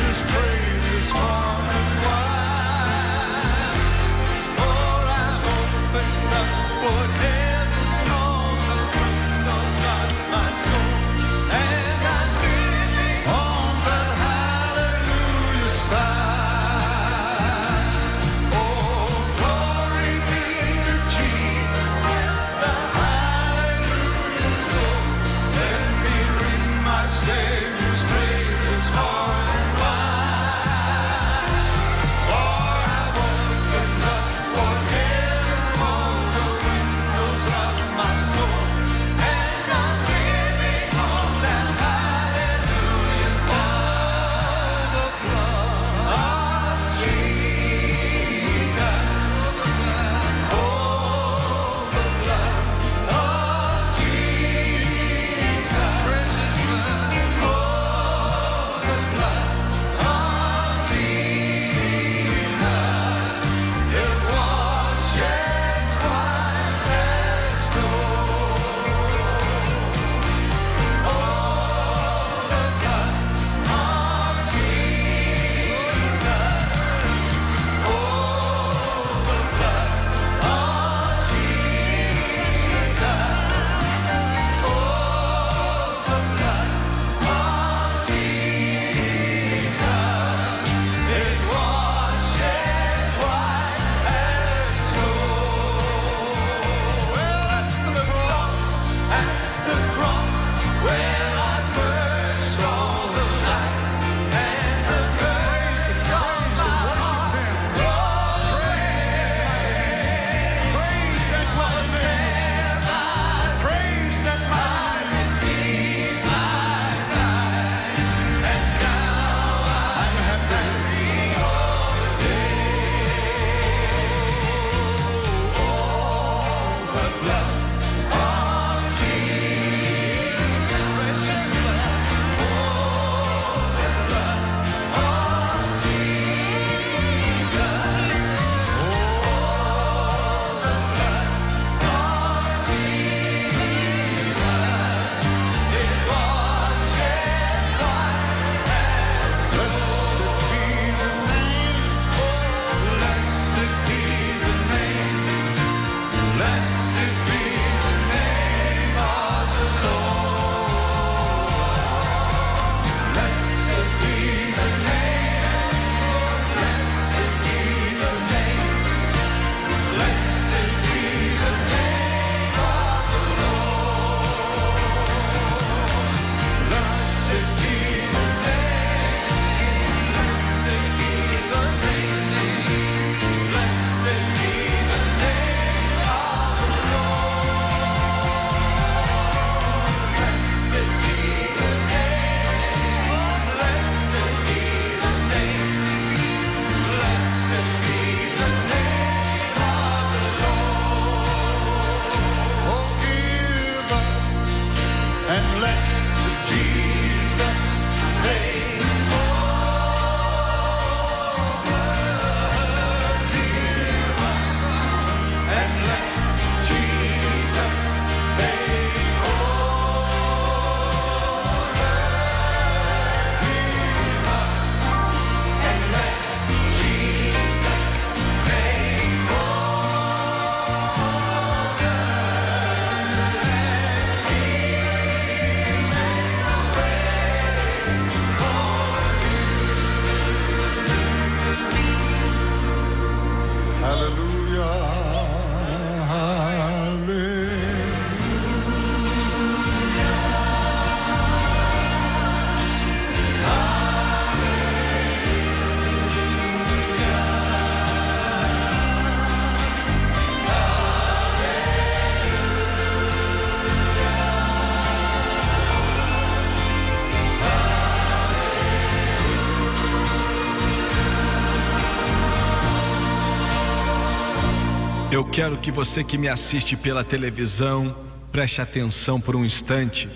[275.19, 277.93] Eu quero que você que me assiste pela televisão
[278.31, 280.07] preste atenção por um instante.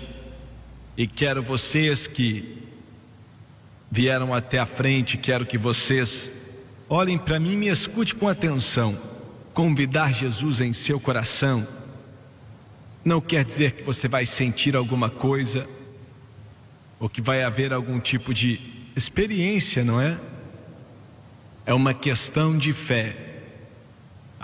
[0.96, 2.56] E quero vocês que
[3.90, 6.32] vieram até a frente, quero que vocês
[6.88, 8.98] olhem para mim e me escute com atenção.
[9.52, 11.68] Convidar Jesus em seu coração
[13.04, 15.68] não quer dizer que você vai sentir alguma coisa
[16.98, 18.58] ou que vai haver algum tipo de
[18.96, 20.18] experiência, não é?
[21.66, 23.23] É uma questão de fé.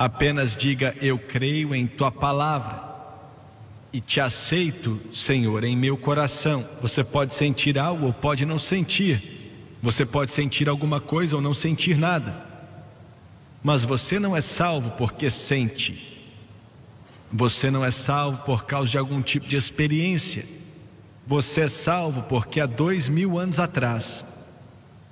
[0.00, 2.82] Apenas diga: Eu creio em tua palavra
[3.92, 6.66] e te aceito, Senhor, em meu coração.
[6.80, 9.76] Você pode sentir algo ou pode não sentir.
[9.82, 12.34] Você pode sentir alguma coisa ou não sentir nada.
[13.62, 16.18] Mas você não é salvo porque sente.
[17.30, 20.46] Você não é salvo por causa de algum tipo de experiência.
[21.26, 24.24] Você é salvo porque há dois mil anos atrás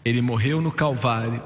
[0.02, 1.42] ele morreu no Calvário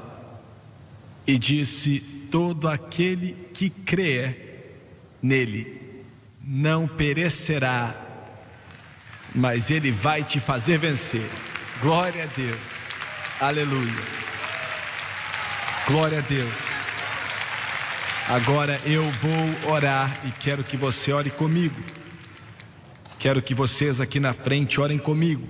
[1.27, 4.79] e disse: Todo aquele que crer
[5.21, 6.03] nele
[6.43, 7.95] não perecerá,
[9.35, 11.29] mas ele vai te fazer vencer.
[11.79, 12.59] Glória a Deus,
[13.39, 14.03] aleluia.
[15.85, 16.57] Glória a Deus.
[18.27, 21.79] Agora eu vou orar e quero que você ore comigo.
[23.19, 25.47] Quero que vocês aqui na frente orem comigo.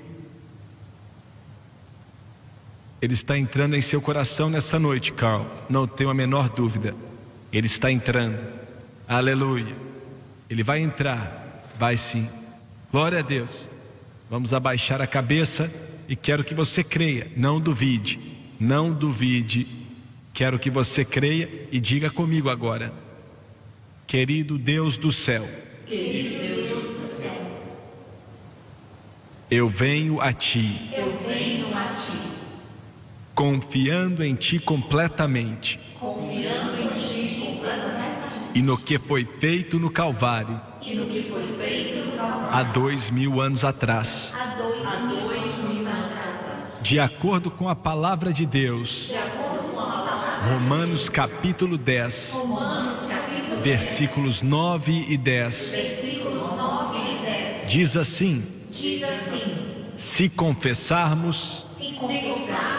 [3.03, 5.45] Ele está entrando em seu coração nessa noite, Carl.
[5.69, 6.95] Não tenho a menor dúvida.
[7.51, 8.41] Ele está entrando.
[9.05, 9.75] Aleluia.
[10.49, 11.67] Ele vai entrar.
[11.77, 12.29] Vai sim.
[12.89, 13.69] Glória a Deus.
[14.29, 15.69] Vamos abaixar a cabeça
[16.07, 17.29] e quero que você creia.
[17.35, 18.21] Não duvide.
[18.57, 19.67] Não duvide.
[20.33, 22.93] Quero que você creia e diga comigo agora.
[24.07, 25.45] Querido Deus do céu.
[29.51, 30.89] Eu venho a ti.
[30.93, 31.12] Eu venho a ti,
[33.33, 35.79] confiando em ti completamente.
[35.99, 38.51] Confiando em ti completamente.
[38.55, 40.59] E no que foi feito no Calvário.
[40.81, 42.47] E no que foi feito no Calvário.
[42.51, 44.33] Há dois mil anos atrás.
[44.35, 46.83] há dois, há dois mil anos atrás.
[46.83, 52.31] De acordo com a palavra de Deus, De acordo com a palavra Romanos capítulo 10,
[52.33, 60.29] Romanos capítulo versículos 9 e 10, versículos 9 e 10, diz assim: diz assim: Se
[60.29, 62.32] confessarmos Se confessar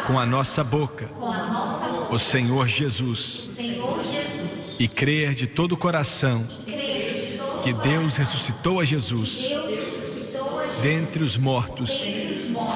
[0.06, 2.14] com a nossa boca com a nossa boca.
[2.14, 7.60] o Senhor Jesus o Senhor Jesus, e crer de todo o coração crer de todo
[7.62, 9.38] que Deus ressuscitou a Jesus.
[9.38, 11.90] Deus ressuscitou a Jesus, dentre os mortos,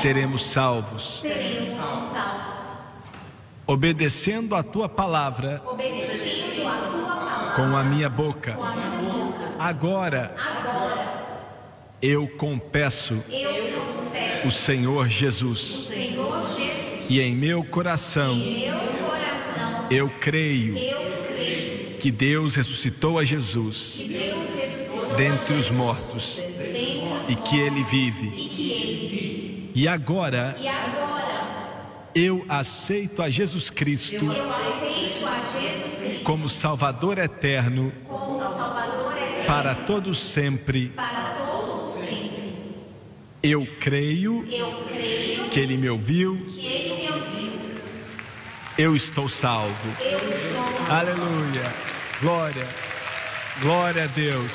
[0.01, 1.21] seremos salvos.
[1.21, 2.19] seremos salvos.
[3.67, 7.55] obedecendo a tua palavra Obedecendo a tua palavra.
[7.55, 8.53] com a minha boca.
[8.53, 11.29] com a minha boca, Agora agora
[12.01, 15.89] eu confesso eu confesso o Senhor Jesus,
[17.09, 18.73] e em meu coração meu
[19.07, 21.01] coração, eu creio eu
[21.35, 27.83] creio que Deus ressuscitou a Jesus ressuscitou dentre os mortos dentre os e que ele
[27.85, 28.27] vive.
[28.27, 29.71] e que ele vive.
[29.75, 36.49] E agora E agora eu aceito a Jesus Cristo eu aceito a Jesus Cristo como
[36.49, 40.89] Salvador eterno como Salvador eterno para todos sempre.
[40.89, 42.55] para todos sempre.
[43.43, 46.88] Eu creio Eu creio que ele me ouviu, que ele me ouviu.
[48.79, 49.91] Eu estou salvo.
[50.89, 51.75] Aleluia.
[52.21, 52.69] Glória.
[53.61, 54.53] Glória a Deus.